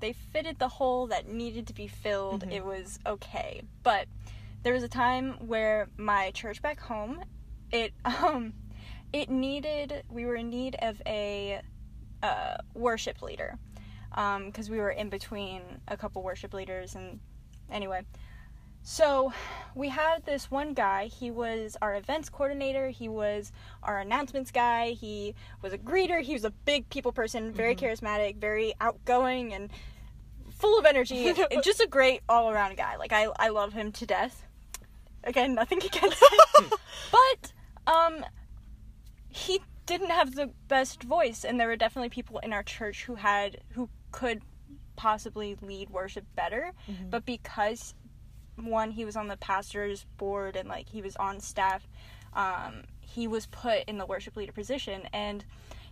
they 0.00 0.12
fitted 0.12 0.60
the 0.60 0.68
hole 0.68 1.08
that 1.08 1.26
needed 1.26 1.66
to 1.66 1.74
be 1.74 1.88
filled. 1.88 2.44
It 2.52 2.64
was 2.64 3.00
okay. 3.04 3.62
But 3.82 4.06
there 4.62 4.72
was 4.72 4.84
a 4.84 4.88
time 4.88 5.32
where 5.46 5.88
my 5.96 6.30
church 6.30 6.62
back 6.62 6.78
home, 6.78 7.20
it 7.72 7.92
um 8.04 8.52
it 9.12 9.30
needed 9.30 10.04
we 10.08 10.24
were 10.26 10.36
in 10.36 10.50
need 10.50 10.76
of 10.80 11.00
a 11.06 11.60
uh, 12.22 12.56
worship 12.74 13.22
leader 13.22 13.56
because 14.10 14.70
we 14.70 14.78
were 14.78 14.90
in 14.90 15.08
between 15.08 15.62
a 15.86 15.96
couple 15.96 16.22
worship 16.22 16.54
leaders 16.54 16.94
and 16.94 17.20
anyway. 17.70 18.02
So 18.82 19.32
we 19.74 19.90
had 19.90 20.24
this 20.24 20.50
one 20.50 20.72
guy 20.72 21.06
he 21.06 21.30
was 21.30 21.76
our 21.82 21.94
events 21.94 22.28
coordinator 22.30 22.88
he 22.88 23.08
was 23.08 23.52
our 23.82 23.98
announcements 24.00 24.50
guy 24.50 24.92
he 24.92 25.34
was 25.60 25.72
a 25.72 25.78
greeter 25.78 26.22
he 26.22 26.32
was 26.32 26.44
a 26.44 26.50
big 26.50 26.88
people 26.88 27.12
person 27.12 27.52
very 27.52 27.74
charismatic 27.76 28.36
very 28.36 28.74
outgoing 28.80 29.52
and 29.52 29.70
full 30.50 30.78
of 30.78 30.86
energy 30.86 31.34
just 31.62 31.80
a 31.80 31.86
great 31.86 32.22
all-around 32.28 32.76
guy. 32.76 32.96
Like 32.96 33.12
I, 33.12 33.28
I 33.36 33.48
love 33.48 33.72
him 33.72 33.92
to 33.92 34.06
death. 34.06 34.46
Again 35.24 35.54
nothing 35.54 35.78
against 35.84 36.22
him. 36.22 36.70
But 37.12 37.52
um 37.86 38.24
he 39.28 39.60
didn't 39.86 40.10
have 40.10 40.34
the 40.34 40.50
best 40.68 41.02
voice 41.02 41.44
and 41.44 41.60
there 41.60 41.68
were 41.68 41.76
definitely 41.76 42.10
people 42.10 42.38
in 42.38 42.52
our 42.52 42.62
church 42.62 43.04
who 43.04 43.16
had 43.16 43.58
who 43.70 43.88
could 44.12 44.42
possibly 44.96 45.56
lead 45.62 45.90
worship 45.90 46.24
better 46.34 46.72
but 47.08 47.24
because 47.24 47.94
one 48.56 48.90
he 48.90 49.04
was 49.04 49.14
on 49.16 49.28
the 49.28 49.36
pastor's 49.36 50.04
board 50.16 50.56
and 50.56 50.68
like 50.68 50.88
he 50.88 51.00
was 51.00 51.14
on 51.16 51.38
staff 51.38 51.86
um, 52.34 52.82
he 53.00 53.26
was 53.26 53.46
put 53.46 53.84
in 53.84 53.98
the 53.98 54.06
worship 54.06 54.36
leader 54.36 54.52
position. 54.52 55.02
And 55.12 55.44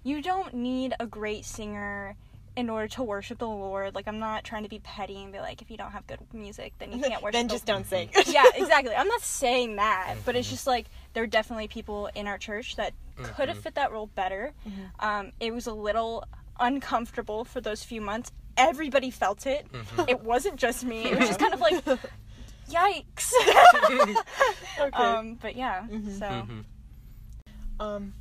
you 0.02 0.22
don't 0.22 0.54
need 0.54 0.94
a 1.00 1.06
great 1.06 1.44
singer 1.44 2.16
in 2.56 2.70
order 2.70 2.88
to 2.88 3.02
worship 3.02 3.38
the 3.38 3.48
lord. 3.48 3.94
Like 3.94 4.08
i'm 4.08 4.18
not 4.18 4.44
trying 4.44 4.62
to 4.62 4.68
be 4.68 4.78
petty 4.78 5.22
and 5.22 5.32
be 5.32 5.40
like 5.40 5.60
if 5.60 5.70
you 5.70 5.76
don't 5.76 5.90
have 5.90 6.06
good 6.06 6.20
music 6.32 6.72
then 6.78 6.90
you 6.92 7.02
can't 7.02 7.22
worship 7.22 7.34
then 7.34 7.48
the 7.48 7.52
just 7.52 7.66
don't 7.66 7.86
sing. 7.86 8.08
yeah, 8.26 8.44
exactly. 8.54 8.94
I'm 8.94 9.08
not 9.08 9.20
saying 9.20 9.76
that, 9.76 10.16
but 10.24 10.36
it's 10.36 10.48
just 10.48 10.66
like 10.66 10.86
there 11.12 11.22
are 11.22 11.26
definitely 11.26 11.68
people 11.68 12.08
in 12.14 12.26
our 12.26 12.38
church 12.38 12.76
that 12.76 12.92
could 13.22 13.48
have 13.48 13.58
fit 13.58 13.74
that 13.74 13.92
role 13.92 14.06
better. 14.06 14.52
Um, 15.00 15.32
it 15.40 15.52
was 15.52 15.66
a 15.66 15.72
little 15.72 16.24
uncomfortable 16.60 17.44
for 17.44 17.60
those 17.60 17.82
few 17.84 18.00
months. 18.00 18.32
Everybody 18.56 19.10
felt 19.10 19.46
it. 19.46 19.66
It 20.08 20.20
wasn't 20.22 20.56
just 20.56 20.84
me. 20.84 21.04
It 21.04 21.18
was 21.18 21.28
just 21.28 21.40
kind 21.40 21.52
of 21.54 21.60
like, 21.60 21.84
yikes. 22.70 23.32
okay. 24.80 24.90
um, 24.96 25.34
but 25.40 25.56
yeah, 25.56 25.86
so 25.88 26.26
Mhm. 26.26 26.64
Um, 27.78 28.14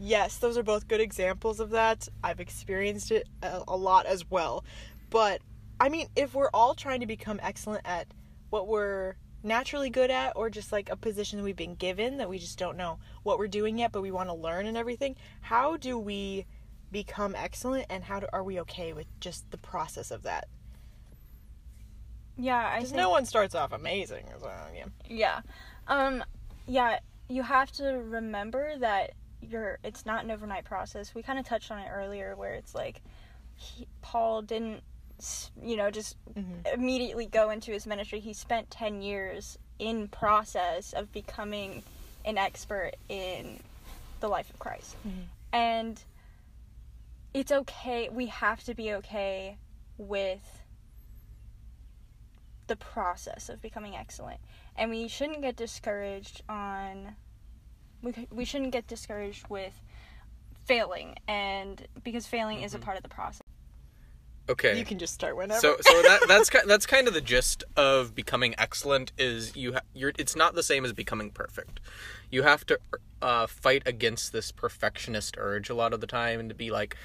yes, 0.00 0.38
those 0.38 0.56
are 0.56 0.62
both 0.62 0.88
good 0.88 1.00
examples 1.00 1.60
of 1.60 1.70
that. 1.70 2.08
I've 2.24 2.40
experienced 2.40 3.10
it 3.10 3.28
a, 3.42 3.62
a 3.68 3.76
lot 3.76 4.06
as 4.06 4.30
well. 4.30 4.64
But 5.10 5.40
I 5.78 5.88
mean, 5.88 6.08
if 6.16 6.34
we're 6.34 6.50
all 6.54 6.74
trying 6.74 7.00
to 7.00 7.06
become 7.06 7.38
excellent 7.42 7.82
at 7.84 8.06
what 8.50 8.68
we're 8.68 9.16
naturally 9.42 9.90
good 9.90 10.10
at 10.10 10.32
or 10.36 10.48
just 10.48 10.70
like 10.72 10.88
a 10.88 10.96
position 10.96 11.42
we've 11.42 11.56
been 11.56 11.74
given 11.74 12.18
that 12.18 12.28
we 12.28 12.38
just 12.38 12.56
don't 12.58 12.76
know 12.76 12.98
what 13.24 13.38
we're 13.40 13.48
doing 13.48 13.76
yet 13.76 13.90
but 13.90 14.00
we 14.00 14.12
want 14.12 14.28
to 14.28 14.34
learn 14.34 14.66
and 14.66 14.76
everything, 14.76 15.16
how 15.40 15.76
do 15.76 15.98
we 15.98 16.46
become 16.92 17.34
excellent 17.34 17.86
and 17.90 18.04
how 18.04 18.20
do, 18.20 18.26
are 18.32 18.44
we 18.44 18.60
okay 18.60 18.92
with 18.92 19.06
just 19.20 19.50
the 19.50 19.56
process 19.58 20.10
of 20.10 20.22
that? 20.22 20.46
Yeah, 22.36 22.56
I 22.58 22.76
Because 22.76 22.90
think 22.90 23.00
no 23.00 23.10
one 23.10 23.24
starts 23.26 23.54
off 23.54 23.72
amazing. 23.72 24.24
So, 24.40 24.50
yeah. 24.74 24.84
Yeah. 25.08 25.40
Um 25.88 26.24
yeah, 26.66 26.98
you 27.28 27.42
have 27.42 27.72
to 27.72 27.84
remember 27.84 28.76
that 28.78 29.12
you're 29.40 29.78
it's 29.82 30.06
not 30.06 30.24
an 30.24 30.30
overnight 30.30 30.64
process. 30.64 31.14
We 31.14 31.22
kind 31.22 31.38
of 31.38 31.46
touched 31.46 31.70
on 31.70 31.78
it 31.78 31.88
earlier 31.92 32.36
where 32.36 32.54
it's 32.54 32.74
like 32.74 33.00
he, 33.56 33.86
Paul 34.02 34.42
didn't 34.42 34.82
you 35.62 35.76
know 35.76 35.90
just 35.90 36.16
Mhm. 36.34 36.74
immediately 36.74 37.26
go 37.26 37.50
into 37.50 37.70
his 37.72 37.86
ministry. 37.86 38.20
He 38.20 38.32
spent 38.32 38.70
10 38.70 39.02
years 39.02 39.58
in 39.78 40.08
process 40.08 40.92
of 40.92 41.12
becoming 41.12 41.82
an 42.24 42.38
expert 42.38 42.92
in 43.08 43.60
the 44.20 44.28
life 44.28 44.48
of 44.50 44.58
Christ. 44.58 44.96
Mhm. 45.06 45.24
And 45.52 46.02
it's 47.34 47.52
okay. 47.52 48.08
We 48.10 48.26
have 48.26 48.62
to 48.64 48.74
be 48.74 48.92
okay 48.94 49.56
with 49.96 50.62
the 52.66 52.76
process 52.76 53.48
of 53.48 53.60
becoming 53.60 53.96
excellent. 53.96 54.40
And 54.76 54.90
we 54.90 55.08
shouldn't 55.08 55.42
get 55.42 55.56
discouraged 55.56 56.42
on 56.48 57.16
we 58.02 58.26
we 58.30 58.44
shouldn't 58.44 58.72
get 58.72 58.86
discouraged 58.86 59.48
with 59.48 59.72
failing 60.64 61.16
and 61.28 61.86
because 62.02 62.26
failing 62.26 62.62
is 62.62 62.74
a 62.74 62.78
part 62.78 62.96
of 62.96 63.02
the 63.02 63.08
process. 63.08 63.42
Okay. 64.48 64.76
You 64.76 64.84
can 64.84 64.98
just 64.98 65.14
start 65.14 65.36
whenever. 65.36 65.60
So 65.60 65.76
so 65.80 66.02
that 66.02 66.24
that's 66.26 66.50
ki- 66.50 66.66
that's 66.66 66.86
kind 66.86 67.06
of 67.06 67.14
the 67.14 67.20
gist 67.20 67.62
of 67.76 68.14
becoming 68.14 68.54
excellent 68.58 69.12
is 69.16 69.54
you 69.54 69.74
ha- 69.74 69.82
you're 69.94 70.12
it's 70.18 70.34
not 70.34 70.54
the 70.54 70.62
same 70.62 70.84
as 70.84 70.92
becoming 70.92 71.30
perfect. 71.30 71.80
You 72.30 72.42
have 72.42 72.66
to 72.66 72.78
uh, 73.20 73.46
fight 73.46 73.82
against 73.86 74.32
this 74.32 74.50
perfectionist 74.50 75.36
urge 75.38 75.70
a 75.70 75.74
lot 75.74 75.92
of 75.92 76.00
the 76.00 76.06
time 76.06 76.40
and 76.40 76.48
to 76.48 76.54
be 76.54 76.70
like 76.70 76.96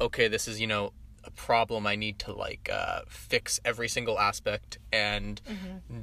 okay, 0.00 0.28
this 0.28 0.48
is, 0.48 0.60
you 0.60 0.66
know, 0.66 0.92
a 1.24 1.30
problem 1.32 1.86
I 1.86 1.96
need 1.96 2.18
to 2.20 2.32
like 2.32 2.70
uh, 2.72 3.00
fix 3.08 3.60
every 3.64 3.88
single 3.88 4.18
aspect 4.18 4.78
and 4.92 5.40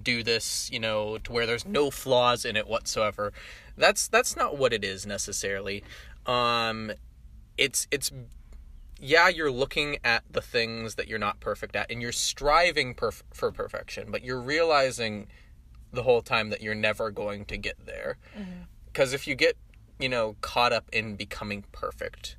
do 0.04 0.22
this, 0.22 0.70
you 0.72 0.80
know, 0.80 1.18
to 1.20 1.32
where 1.32 1.46
there's 1.46 1.66
no 1.66 1.90
flaws 1.90 2.44
in 2.46 2.56
it 2.58 2.68
whatsoever. 2.68 3.32
That's 3.78 4.08
that's 4.08 4.36
not 4.36 4.58
what 4.58 4.74
it 4.74 4.84
is 4.84 5.06
necessarily. 5.06 5.84
Um 6.26 6.92
it's 7.58 7.88
it's 7.92 8.12
yeah, 9.00 9.28
you're 9.28 9.52
looking 9.52 9.98
at 10.04 10.24
the 10.32 10.42
things 10.42 10.96
that 10.96 11.08
you're 11.08 11.20
not 11.20 11.40
perfect 11.40 11.76
at 11.76 11.92
and 11.92 12.02
you're 12.02 12.12
striving 12.12 12.96
perf- 12.96 13.24
for 13.34 13.52
perfection, 13.52 14.08
but 14.10 14.24
you're 14.24 14.40
realizing 14.40 15.28
the 15.92 16.04
whole 16.04 16.22
time 16.22 16.50
that 16.50 16.62
you're 16.62 16.76
never 16.76 17.12
going 17.12 17.46
to 17.46 17.58
get 17.58 17.86
there. 17.86 18.18
Because 18.86 19.14
if 19.14 19.28
you 19.28 19.36
get, 19.36 19.58
you 20.00 20.08
know, 20.08 20.36
caught 20.42 20.72
up 20.72 20.86
in 20.94 21.16
becoming 21.16 21.66
perfect, 21.72 22.38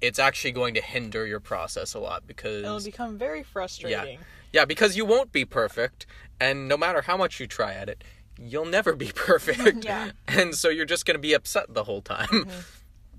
it's 0.00 0.18
actually 0.18 0.52
going 0.52 0.74
to 0.74 0.80
hinder 0.80 1.26
your 1.26 1.40
process 1.40 1.94
a 1.94 1.98
lot 1.98 2.26
because 2.26 2.62
It'll 2.64 2.80
become 2.80 3.18
very 3.18 3.42
frustrating. 3.42 4.18
yeah, 4.18 4.24
yeah, 4.52 4.64
because 4.64 4.96
you 4.96 5.04
won't 5.04 5.32
be 5.32 5.44
perfect, 5.44 6.06
and 6.40 6.68
no 6.68 6.76
matter 6.76 7.02
how 7.02 7.16
much 7.16 7.40
you 7.40 7.46
try 7.46 7.72
at 7.74 7.88
it, 7.88 8.04
you'll 8.38 8.64
never 8.66 8.94
be 8.94 9.10
perfect. 9.14 9.84
Yeah. 9.84 10.10
And 10.28 10.54
so 10.54 10.68
you're 10.68 10.86
just 10.86 11.04
going 11.06 11.16
to 11.16 11.20
be 11.20 11.32
upset 11.34 11.66
the 11.74 11.84
whole 11.84 12.02
time. 12.02 12.46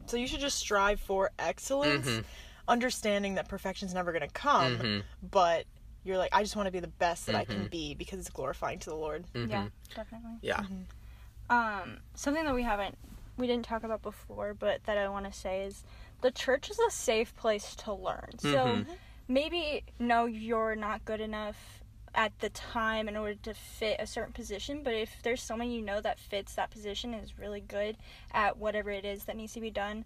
So 0.07 0.17
you 0.17 0.25
should 0.27 0.39
just 0.39 0.57
strive 0.57 0.99
for 0.99 1.29
excellence, 1.37 2.07
Mm-hmm. 2.07 2.21
understanding 2.67 3.35
that 3.35 3.47
perfection's 3.47 3.93
never 3.93 4.11
going 4.11 4.21
to 4.27 4.33
come, 4.33 5.03
but 5.21 5.65
you're 6.03 6.17
like, 6.17 6.29
I 6.33 6.41
just 6.43 6.55
want 6.55 6.67
to 6.67 6.71
be 6.71 6.79
the 6.79 6.87
best 6.87 7.25
that 7.27 7.35
I 7.35 7.43
Mm-hmm. 7.43 7.51
can 7.53 7.67
be 7.67 7.93
because 7.93 8.19
it's 8.19 8.29
glorifying 8.29 8.79
to 8.79 8.89
the 8.89 8.95
Lord. 8.95 9.25
Yeah, 9.35 9.67
definitely. 9.93 10.37
Yeah. 10.41 10.63
Um, 11.49 11.97
something 12.13 12.45
that 12.45 12.53
we 12.55 12.63
haven't 12.63 12.97
we 13.37 13.47
didn't 13.47 13.65
talk 13.65 13.83
about 13.83 14.01
before, 14.01 14.53
but 14.53 14.83
that 14.85 14.97
I 14.97 15.07
want 15.09 15.25
to 15.25 15.31
say 15.31 15.63
is 15.63 15.83
the 16.21 16.31
church 16.31 16.69
is 16.69 16.79
a 16.79 16.91
safe 16.91 17.35
place 17.35 17.75
to 17.77 17.93
learn. 17.93 18.37
So 18.39 18.47
Mhm. 18.47 18.87
maybe 19.27 19.83
no, 19.99 20.25
you're 20.25 20.75
not 20.75 21.05
good 21.05 21.21
enough 21.21 21.81
at 22.15 22.37
the 22.39 22.49
time 22.49 23.07
in 23.07 23.15
order 23.15 23.35
to 23.35 23.53
fit 23.53 23.97
a 23.99 24.07
certain 24.07 24.33
position, 24.33 24.81
but 24.83 24.93
if 24.95 25.21
there's 25.21 25.41
someone 25.43 25.69
you 25.69 25.81
know 25.81 26.01
that 26.01 26.17
fits 26.19 26.55
that 26.55 26.71
position 26.71 27.13
and 27.13 27.23
is 27.23 27.37
really 27.37 27.61
good 27.61 27.95
at 28.31 28.57
whatever 28.57 28.89
it 28.89 29.05
is 29.05 29.25
that 29.25 29.35
needs 29.37 29.53
to 29.53 29.61
be 29.61 29.69
done, 29.69 30.03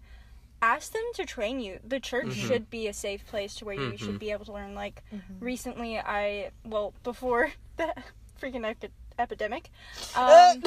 ask 0.60 0.92
them 0.92 1.02
to 1.14 1.24
train 1.24 1.60
you. 1.60 1.80
The 1.82 2.00
church 2.00 2.34
should 2.34 2.68
be 2.70 2.86
a 2.86 2.92
safe 2.92 3.26
place 3.26 3.54
to 3.56 3.64
where 3.64 3.74
you 3.74 3.96
should 3.96 4.18
be 4.18 4.30
able 4.30 4.44
to 4.44 4.52
learn. 4.52 4.74
Like 4.74 5.02
recently, 5.40 5.98
I 5.98 6.50
well 6.64 6.92
before 7.02 7.52
the 7.78 7.94
freaking 8.40 8.64
ep- 8.68 8.92
epidemic, 9.18 9.70
um, 10.16 10.62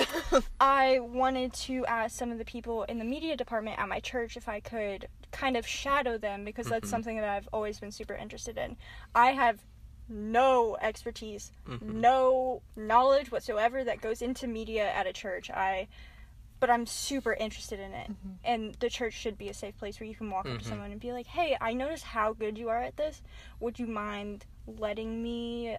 I 0.60 1.00
wanted 1.00 1.54
to 1.54 1.86
ask 1.86 2.18
some 2.18 2.32
of 2.32 2.40
the 2.40 2.46
people 2.46 2.84
in 2.84 2.98
the 2.98 3.06
media 3.06 3.38
department 3.38 3.80
at 3.80 3.88
my 3.88 4.00
church 4.00 4.36
if 4.38 4.50
I 4.50 4.60
could 4.60 5.08
kind 5.32 5.58
of 5.58 5.68
shadow 5.68 6.18
them 6.18 6.44
because 6.44 6.68
that's 6.68 6.86
mm-hmm. 6.86 6.92
something 6.92 7.18
that 7.18 7.30
I've 7.30 7.50
always 7.52 7.80
been 7.80 7.92
super 7.92 8.16
interested 8.16 8.58
in. 8.58 8.78
I 9.14 9.32
have 9.32 9.60
no 10.10 10.78
expertise, 10.82 11.52
mm-hmm. 11.68 12.00
no 12.00 12.62
knowledge 12.76 13.32
whatsoever 13.32 13.84
that 13.84 14.02
goes 14.02 14.22
into 14.22 14.48
media 14.48 14.90
at 14.92 15.08
a 15.08 15.14
church. 15.14 15.50
I 15.50 15.88
but 16.60 16.72
I'm 16.72 16.88
super 16.88 17.34
interested 17.34 17.80
in 17.80 17.94
it. 17.94 18.10
Mm-hmm. 18.10 18.30
And 18.44 18.76
the 18.80 18.90
church 18.90 19.14
should 19.14 19.38
be 19.38 19.50
a 19.50 19.54
safe 19.54 19.78
place 19.78 20.00
where 20.00 20.10
you 20.10 20.16
can 20.16 20.32
walk 20.32 20.48
up 20.48 20.58
to 20.58 20.66
someone 20.66 20.92
and 20.92 21.00
be 21.00 21.12
like, 21.12 21.28
"Hey, 21.28 21.56
I 21.62 21.74
noticed 21.74 22.04
how 22.04 22.34
good 22.34 22.58
you 22.58 22.70
are 22.70 22.82
at 22.82 22.98
this. 22.98 23.22
Would 23.60 23.78
you 23.78 23.86
mind 23.86 24.46
letting 24.66 25.22
me 25.22 25.78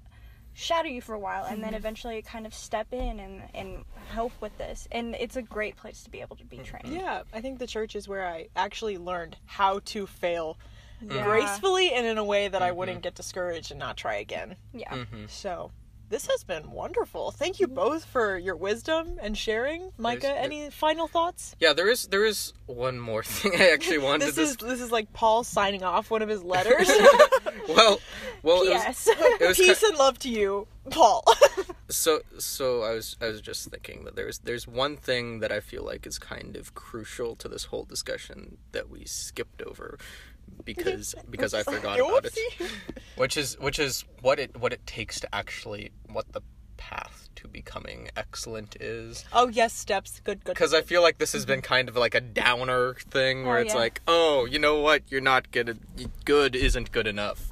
shadow 0.58 0.88
you 0.88 1.00
for 1.00 1.14
a 1.14 1.18
while 1.18 1.44
and 1.44 1.62
then 1.62 1.68
mm-hmm. 1.68 1.76
eventually 1.76 2.20
kind 2.22 2.44
of 2.46 2.52
step 2.52 2.88
in 2.92 3.20
and, 3.20 3.42
and 3.54 3.84
help 4.10 4.32
with 4.40 4.56
this?" 4.58 4.88
And 4.90 5.14
it's 5.14 5.36
a 5.36 5.42
great 5.42 5.76
place 5.76 6.02
to 6.02 6.10
be 6.10 6.20
able 6.20 6.36
to 6.36 6.44
be 6.44 6.56
mm-hmm. 6.58 6.64
trained. 6.64 7.00
Yeah, 7.00 7.22
I 7.32 7.40
think 7.40 7.58
the 7.58 7.66
church 7.66 7.94
is 7.94 8.08
where 8.08 8.26
I 8.26 8.48
actually 8.56 8.98
learned 8.98 9.36
how 9.46 9.80
to 9.86 10.06
fail 10.06 10.58
Yeah. 11.00 11.22
gracefully 11.24 11.92
and 11.92 12.04
in 12.04 12.18
a 12.18 12.24
way 12.24 12.48
that 12.48 12.60
I 12.60 12.68
mm-hmm. 12.70 12.78
wouldn't 12.78 13.02
get 13.02 13.14
discouraged 13.14 13.70
and 13.70 13.78
not 13.78 13.96
try 13.96 14.16
again. 14.16 14.56
Yeah. 14.72 14.92
Mm-hmm. 14.92 15.26
So, 15.28 15.70
this 16.08 16.26
has 16.26 16.44
been 16.44 16.70
wonderful. 16.70 17.30
Thank 17.30 17.60
you 17.60 17.66
mm-hmm. 17.66 17.74
both 17.76 18.04
for 18.04 18.36
your 18.38 18.56
wisdom 18.56 19.18
and 19.20 19.36
sharing. 19.36 19.92
Micah, 19.98 20.20
There's- 20.22 20.44
any 20.44 20.70
final 20.70 21.06
thoughts? 21.08 21.54
Yeah, 21.60 21.72
there 21.72 21.88
is 21.88 22.06
there 22.06 22.24
is 22.24 22.52
one 22.66 22.98
more 22.98 23.22
thing 23.34 23.52
I 23.60 23.70
actually 23.70 23.98
wanted 23.98 24.26
This 24.28 24.34
to 24.36 24.42
is 24.42 24.56
this 24.56 24.80
is 24.80 24.90
like 24.90 25.12
Paul 25.12 25.44
signing 25.44 25.82
off 25.82 26.10
one 26.10 26.22
of 26.22 26.28
his 26.28 26.42
letters. 26.54 26.88
well 27.68 28.00
well 28.42 28.62
it 28.62 28.70
was, 28.70 29.06
Yes. 29.40 29.56
Peace 29.56 29.82
and 29.82 29.96
love 29.98 30.18
to 30.20 30.28
you, 30.28 30.66
Paul. 30.90 31.24
so 31.88 32.20
so 32.38 32.82
I 32.82 32.92
was 32.92 33.16
I 33.20 33.26
was 33.26 33.40
just 33.40 33.68
thinking 33.68 34.04
that 34.04 34.16
there's 34.16 34.38
there's 34.40 34.66
one 34.66 34.96
thing 34.96 35.40
that 35.40 35.52
I 35.52 35.60
feel 35.60 35.84
like 35.84 36.06
is 36.06 36.18
kind 36.18 36.56
of 36.56 36.74
crucial 36.74 37.36
to 37.36 37.48
this 37.48 37.64
whole 37.66 37.84
discussion 37.84 38.58
that 38.72 38.88
we 38.88 39.04
skipped 39.04 39.62
over 39.62 39.98
because 40.64 41.14
because 41.30 41.54
I 41.54 41.62
forgot 41.62 41.98
about 41.98 42.24
it. 42.26 42.38
Which 43.16 43.36
is 43.36 43.58
which 43.58 43.78
is 43.78 44.04
what 44.20 44.38
it 44.38 44.56
what 44.56 44.72
it 44.72 44.86
takes 44.86 45.20
to 45.20 45.34
actually 45.34 45.90
what 46.10 46.32
the 46.32 46.40
path 46.76 47.28
to 47.34 47.48
becoming 47.48 48.08
excellent 48.16 48.76
is. 48.80 49.24
Oh 49.32 49.48
yes, 49.48 49.72
steps. 49.72 50.20
Good, 50.24 50.44
good. 50.44 50.54
Because 50.54 50.72
I 50.74 50.82
feel 50.82 51.02
like 51.02 51.18
this 51.18 51.32
has 51.32 51.44
been 51.44 51.60
kind 51.60 51.88
of 51.88 51.96
like 51.96 52.14
a 52.14 52.20
downer 52.20 52.94
thing 52.94 53.44
where 53.46 53.58
Oh, 53.58 53.60
it's 53.60 53.74
yeah. 53.74 53.80
like, 53.80 54.00
oh, 54.08 54.44
you 54.44 54.58
know 54.58 54.80
what, 54.80 55.02
you're 55.08 55.20
not 55.20 55.50
good. 55.50 55.78
Good 56.24 56.54
isn't 56.56 56.92
good 56.92 57.06
enough. 57.06 57.50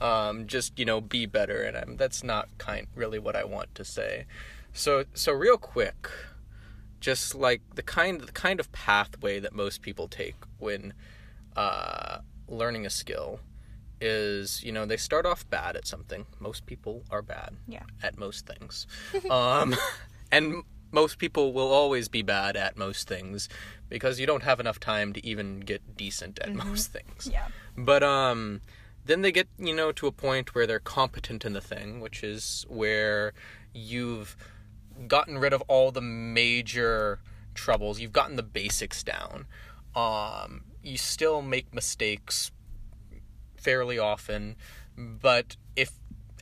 Um, 0.00 0.46
just 0.46 0.78
you 0.78 0.84
know, 0.84 1.00
be 1.00 1.26
better, 1.26 1.62
and 1.62 1.76
I'm, 1.76 1.96
that's 1.96 2.22
not 2.22 2.48
kind 2.58 2.86
really 2.94 3.18
what 3.18 3.34
I 3.36 3.44
want 3.44 3.74
to 3.76 3.84
say. 3.84 4.26
So 4.72 5.04
so 5.14 5.32
real 5.32 5.56
quick, 5.56 6.08
just 7.00 7.34
like 7.34 7.62
the 7.74 7.82
kind 7.82 8.20
the 8.20 8.32
kind 8.32 8.60
of 8.60 8.70
pathway 8.72 9.40
that 9.40 9.54
most 9.54 9.80
people 9.80 10.06
take 10.08 10.36
when 10.58 10.92
uh, 11.56 12.18
learning 12.48 12.86
a 12.86 12.90
skill 12.90 13.40
is 14.00 14.62
you 14.62 14.70
know 14.72 14.84
they 14.84 14.96
start 14.96 15.24
off 15.26 15.48
bad 15.48 15.76
at 15.76 15.86
something. 15.86 16.26
Most 16.38 16.66
people 16.66 17.02
are 17.10 17.22
bad 17.22 17.56
Yeah. 17.66 17.84
at 18.02 18.18
most 18.18 18.46
things. 18.46 18.86
Um, 19.30 19.74
and 20.30 20.62
most 20.92 21.18
people 21.18 21.52
will 21.52 21.72
always 21.72 22.08
be 22.08 22.22
bad 22.22 22.56
at 22.56 22.76
most 22.76 23.08
things 23.08 23.48
because 23.88 24.20
you 24.20 24.26
don't 24.26 24.42
have 24.44 24.60
enough 24.60 24.78
time 24.78 25.12
to 25.14 25.26
even 25.26 25.60
get 25.60 25.96
decent 25.96 26.38
at 26.40 26.54
most 26.54 26.92
things. 26.92 27.28
Yeah. 27.32 27.48
but 27.76 28.02
um 28.02 28.60
then 29.04 29.22
they 29.22 29.30
get 29.32 29.48
you 29.58 29.74
know 29.74 29.92
to 29.92 30.06
a 30.06 30.12
point 30.12 30.54
where 30.54 30.66
they're 30.66 30.78
competent 30.80 31.44
in 31.44 31.52
the 31.52 31.60
thing 31.60 32.00
which 32.00 32.22
is 32.24 32.64
where 32.68 33.32
you've 33.72 34.36
gotten 35.06 35.38
rid 35.38 35.52
of 35.52 35.62
all 35.68 35.90
the 35.90 36.00
major 36.02 37.20
troubles. 37.54 37.98
You've 38.00 38.12
gotten 38.12 38.36
the 38.36 38.42
basics 38.42 39.02
down. 39.02 39.46
Um 39.94 40.62
you 40.86 40.96
still 40.96 41.42
make 41.42 41.74
mistakes 41.74 42.50
fairly 43.56 43.98
often 43.98 44.56
but 44.96 45.56
if 45.74 45.92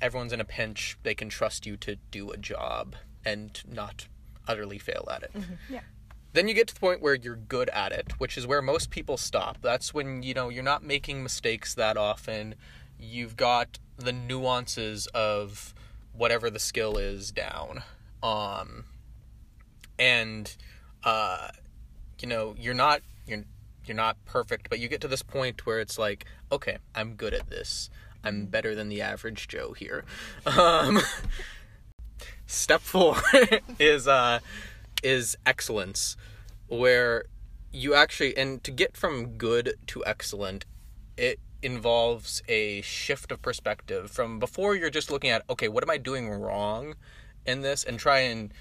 everyone's 0.03 0.33
in 0.33 0.41
a 0.41 0.45
pinch 0.45 0.97
they 1.03 1.15
can 1.15 1.29
trust 1.29 1.65
you 1.67 1.77
to 1.77 1.97
do 2.11 2.31
a 2.31 2.37
job 2.37 2.95
and 3.25 3.63
not 3.67 4.07
utterly 4.47 4.79
fail 4.79 5.09
at 5.11 5.23
it 5.23 5.31
Yeah. 5.71 5.81
then 6.35 6.47
you 6.49 6.55
get 6.55 6.69
to 6.69 6.75
the 6.75 6.81
point 6.81 7.01
where 7.01 7.15
you're 7.15 7.37
good 7.37 7.69
at 7.71 7.93
it, 7.93 8.13
which 8.19 8.37
is 8.37 8.45
where 8.47 8.61
most 8.61 8.91
people 8.91 9.17
stop. 9.17 9.59
That's 9.63 9.95
when, 9.95 10.23
you 10.25 10.35
know, 10.35 10.49
you're 10.49 10.65
not 10.65 10.83
making 10.83 11.23
mistakes 11.23 11.75
that 11.75 11.97
often. 11.97 12.57
You've 12.99 13.37
got 13.37 13.79
the 13.97 14.13
nuances 14.13 15.07
of 15.15 15.73
whatever 16.13 16.51
the 16.51 16.59
skill 16.59 16.99
is 16.99 17.31
down. 17.31 17.85
Um 18.23 18.85
and 19.99 20.55
uh 21.05 21.49
you 22.21 22.29
know, 22.29 22.55
you're 22.59 22.75
not 22.75 23.01
you're 23.27 23.45
you're 23.89 23.97
not 23.97 24.17
perfect, 24.25 24.71
but 24.71 24.79
you 24.79 24.89
get 24.89 25.01
to 25.03 25.09
this 25.09 25.23
point 25.23 25.67
where 25.67 25.81
it's 25.81 25.99
like, 25.99 26.25
okay, 26.51 26.79
I'm 26.95 27.15
good 27.15 27.35
at 27.35 27.51
this. 27.51 27.91
I'm 28.23 28.47
better 28.47 28.75
than 28.75 28.89
the 28.89 29.03
average 29.03 29.49
Joe 29.49 29.73
here. 29.73 30.05
Um, 30.47 31.01
step 32.47 32.81
four 32.81 33.17
is 33.79 34.07
uh, 34.09 34.41
is 35.03 35.37
excellence, 35.45 36.17
where 36.69 37.25
you 37.73 37.95
actually 37.95 38.37
and 38.37 38.63
to 38.65 38.71
get 38.71 38.97
from 38.97 39.37
good 39.37 39.75
to 39.89 40.05
excellent, 40.07 40.65
it 41.17 41.41
involves 41.63 42.43
a 42.49 42.83
shift 42.83 43.33
of 43.33 43.41
perspective 43.41 44.11
from 44.11 44.39
before 44.39 44.75
you're 44.75 44.91
just 44.91 45.11
looking 45.11 45.31
at 45.31 45.43
okay, 45.49 45.69
what 45.69 45.83
am 45.83 45.91
I 45.91 45.99
doing 45.99 46.29
wrong 46.31 46.95
in 47.47 47.63
this, 47.63 47.85
and 47.85 47.99
try 47.99 48.21
and 48.21 48.53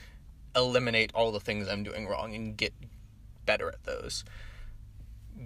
eliminate 0.55 1.11
all 1.13 1.31
the 1.31 1.39
things 1.39 1.67
I'm 1.67 1.83
doing 1.83 2.07
wrong 2.07 2.35
and 2.35 2.55
get 2.55 2.73
better 3.45 3.69
at 3.69 3.83
those. 3.83 4.23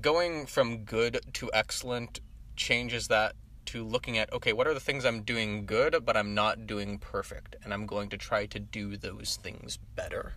Going 0.01 0.45
from 0.45 0.79
good 0.83 1.21
to 1.33 1.49
excellent 1.53 2.19
changes 2.55 3.07
that 3.07 3.33
to 3.65 3.83
looking 3.83 4.17
at 4.17 4.31
okay, 4.31 4.53
what 4.53 4.65
are 4.67 4.73
the 4.73 4.79
things 4.79 5.05
I'm 5.05 5.23
doing 5.23 5.65
good 5.65 6.05
but 6.05 6.15
I'm 6.15 6.33
not 6.33 6.65
doing 6.67 6.97
perfect 6.99 7.55
and 7.63 7.73
I'm 7.73 7.85
going 7.85 8.09
to 8.09 8.17
try 8.17 8.45
to 8.47 8.59
do 8.59 8.95
those 8.97 9.37
things 9.41 9.77
better. 9.95 10.35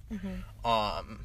Um 0.64 1.24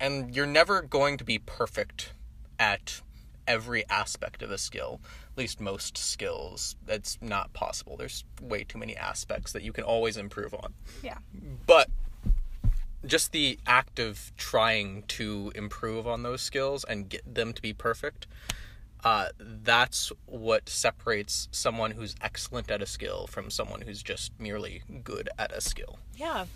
and 0.00 0.34
you're 0.34 0.46
never 0.46 0.82
going 0.82 1.16
to 1.18 1.24
be 1.24 1.38
perfect 1.38 2.12
at 2.58 3.00
every 3.46 3.88
aspect 3.88 4.42
of 4.42 4.50
a 4.50 4.58
skill. 4.58 5.00
At 5.32 5.38
least 5.38 5.60
most 5.60 5.96
skills. 5.96 6.76
That's 6.84 7.18
not 7.20 7.52
possible. 7.52 7.96
There's 7.96 8.24
way 8.40 8.64
too 8.64 8.78
many 8.78 8.96
aspects 8.96 9.52
that 9.52 9.62
you 9.62 9.72
can 9.72 9.84
always 9.84 10.16
improve 10.16 10.54
on 10.54 10.74
Yeah. 11.02 11.18
but 11.66 11.88
just 13.04 13.32
the 13.32 13.58
act 13.66 13.98
of 13.98 14.32
trying 14.36 15.02
to 15.08 15.50
improve 15.54 16.06
on 16.06 16.22
those 16.22 16.40
skills 16.40 16.84
and 16.84 17.08
get 17.08 17.34
them 17.34 17.52
to 17.52 17.60
be 17.62 17.72
perfect 17.72 18.26
uh, 19.04 19.26
that's 19.38 20.12
what 20.26 20.68
separates 20.68 21.48
someone 21.50 21.90
who's 21.90 22.14
excellent 22.22 22.70
at 22.70 22.80
a 22.80 22.86
skill 22.86 23.26
from 23.26 23.50
someone 23.50 23.80
who's 23.80 24.00
just 24.02 24.30
merely 24.38 24.82
good 25.02 25.28
at 25.38 25.50
a 25.52 25.60
skill 25.60 25.98
Yeah. 26.16 26.46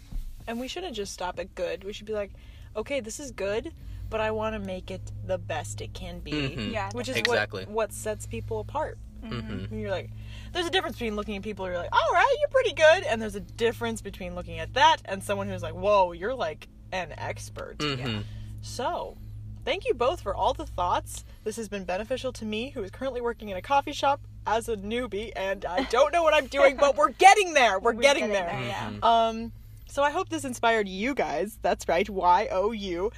And 0.48 0.60
we 0.60 0.68
shouldn't 0.68 0.94
just 0.94 1.12
stop 1.12 1.40
at 1.40 1.52
good. 1.56 1.82
We 1.82 1.92
should 1.92 2.06
be 2.06 2.12
like, 2.12 2.30
okay, 2.76 3.00
this 3.00 3.18
is 3.18 3.32
good, 3.32 3.72
but 4.08 4.20
I 4.20 4.30
want 4.30 4.54
to 4.54 4.60
make 4.60 4.92
it 4.92 5.00
the 5.26 5.38
best 5.38 5.80
it 5.80 5.92
can 5.92 6.20
be. 6.20 6.30
Mhm. 6.30 6.70
Yeah. 6.72 6.88
Which 6.92 7.08
is 7.08 7.16
Exactly. 7.16 7.64
what, 7.64 7.70
what 7.74 7.92
sets 7.92 8.28
people 8.28 8.60
apart. 8.60 8.96
Mhm. 9.24 9.72
And 9.72 9.80
you're 9.80 9.90
like, 9.90 10.10
there's 10.56 10.66
a 10.66 10.70
difference 10.70 10.96
between 10.96 11.16
looking 11.16 11.36
at 11.36 11.42
people 11.42 11.66
who 11.66 11.72
are 11.72 11.76
like, 11.76 11.92
all 11.92 12.12
right, 12.14 12.36
you're 12.40 12.48
pretty 12.48 12.72
good. 12.72 13.04
And 13.04 13.20
there's 13.20 13.34
a 13.34 13.40
difference 13.40 14.00
between 14.00 14.34
looking 14.34 14.58
at 14.58 14.72
that 14.74 14.96
and 15.04 15.22
someone 15.22 15.48
who's 15.48 15.62
like, 15.62 15.74
whoa, 15.74 16.12
you're 16.12 16.34
like 16.34 16.66
an 16.92 17.12
expert. 17.18 17.76
Mhm. 17.78 18.24
So, 18.62 19.16
thank 19.64 19.86
you 19.86 19.92
both 19.94 20.22
for 20.22 20.34
all 20.34 20.54
the 20.54 20.64
thoughts. 20.66 21.24
This 21.44 21.56
has 21.56 21.68
been 21.68 21.84
beneficial 21.84 22.32
to 22.32 22.44
me, 22.44 22.70
who 22.70 22.82
is 22.82 22.90
currently 22.90 23.20
working 23.20 23.50
in 23.50 23.56
a 23.56 23.62
coffee 23.62 23.92
shop 23.92 24.20
as 24.46 24.68
a 24.68 24.76
newbie, 24.76 25.30
and 25.36 25.64
I 25.64 25.82
don't 25.84 26.12
know 26.12 26.22
what 26.22 26.32
I'm 26.34 26.46
doing, 26.46 26.76
but 26.76 26.96
we're 26.96 27.10
getting 27.10 27.52
there. 27.52 27.78
We're, 27.78 27.92
We're 27.94 28.00
getting, 28.02 28.28
getting 28.28 28.32
there. 28.32 28.46
there, 28.50 28.62
yeah. 28.68 28.90
Mhm. 28.92 29.04
Um, 29.04 29.52
so 29.88 30.02
I 30.02 30.10
hope 30.10 30.28
this 30.30 30.44
inspired 30.44 30.88
you 30.88 31.14
guys. 31.14 31.58
That's 31.62 31.86
right, 31.88 32.08
Y 32.08 32.48
O 32.50 32.72
U 32.72 33.10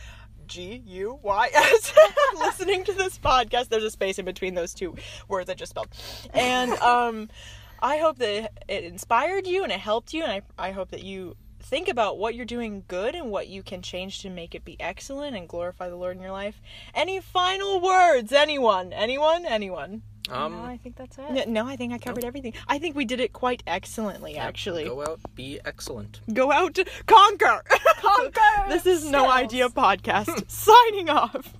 G 0.48 0.82
U 0.86 1.18
Y 1.22 1.50
S. 1.54 1.94
Listening 2.38 2.84
to 2.84 2.92
this 2.92 3.18
podcast, 3.18 3.68
there's 3.68 3.84
a 3.84 3.90
space 3.90 4.18
in 4.18 4.24
between 4.24 4.54
those 4.54 4.74
two 4.74 4.96
words 5.28 5.48
I 5.48 5.54
just 5.54 5.70
spelled, 5.70 5.88
and 6.32 6.72
um, 6.74 7.28
I 7.80 7.98
hope 7.98 8.18
that 8.18 8.52
it 8.66 8.84
inspired 8.84 9.46
you 9.46 9.62
and 9.62 9.70
it 9.70 9.80
helped 9.80 10.12
you, 10.12 10.24
and 10.24 10.32
I 10.32 10.42
I 10.58 10.72
hope 10.72 10.90
that 10.90 11.04
you 11.04 11.36
think 11.60 11.88
about 11.88 12.18
what 12.18 12.34
you're 12.34 12.46
doing 12.46 12.84
good 12.88 13.14
and 13.14 13.30
what 13.30 13.48
you 13.48 13.62
can 13.62 13.82
change 13.82 14.22
to 14.22 14.30
make 14.30 14.54
it 14.54 14.64
be 14.64 14.80
excellent 14.80 15.36
and 15.36 15.48
glorify 15.48 15.88
the 15.88 15.96
Lord 15.96 16.16
in 16.16 16.22
your 16.22 16.32
life. 16.32 16.60
Any 16.94 17.20
final 17.20 17.80
words? 17.80 18.32
Anyone? 18.32 18.92
Anyone? 18.92 19.44
Anyone? 19.44 20.02
Um 20.30 20.52
no, 20.52 20.62
I 20.64 20.76
think 20.76 20.96
that's 20.96 21.18
it. 21.18 21.24
N- 21.30 21.52
No, 21.52 21.66
I 21.66 21.76
think 21.76 21.92
I 21.92 21.98
covered 21.98 22.24
everything. 22.24 22.52
I 22.68 22.78
think 22.78 22.96
we 22.96 23.04
did 23.04 23.20
it 23.20 23.32
quite 23.32 23.62
excellently, 23.66 24.36
actually. 24.36 24.84
go 24.84 25.02
out 25.02 25.20
be 25.34 25.58
excellent 25.64 26.20
Go 26.32 26.52
out 26.52 26.74
to 26.74 26.84
conquer. 27.06 27.62
Conquer 28.00 28.40
this 28.68 28.86
is 28.86 29.10
No. 29.10 29.30
Idea 29.30 29.68
Podcast 29.68 30.50
signing 30.50 31.08
off. 31.10 31.54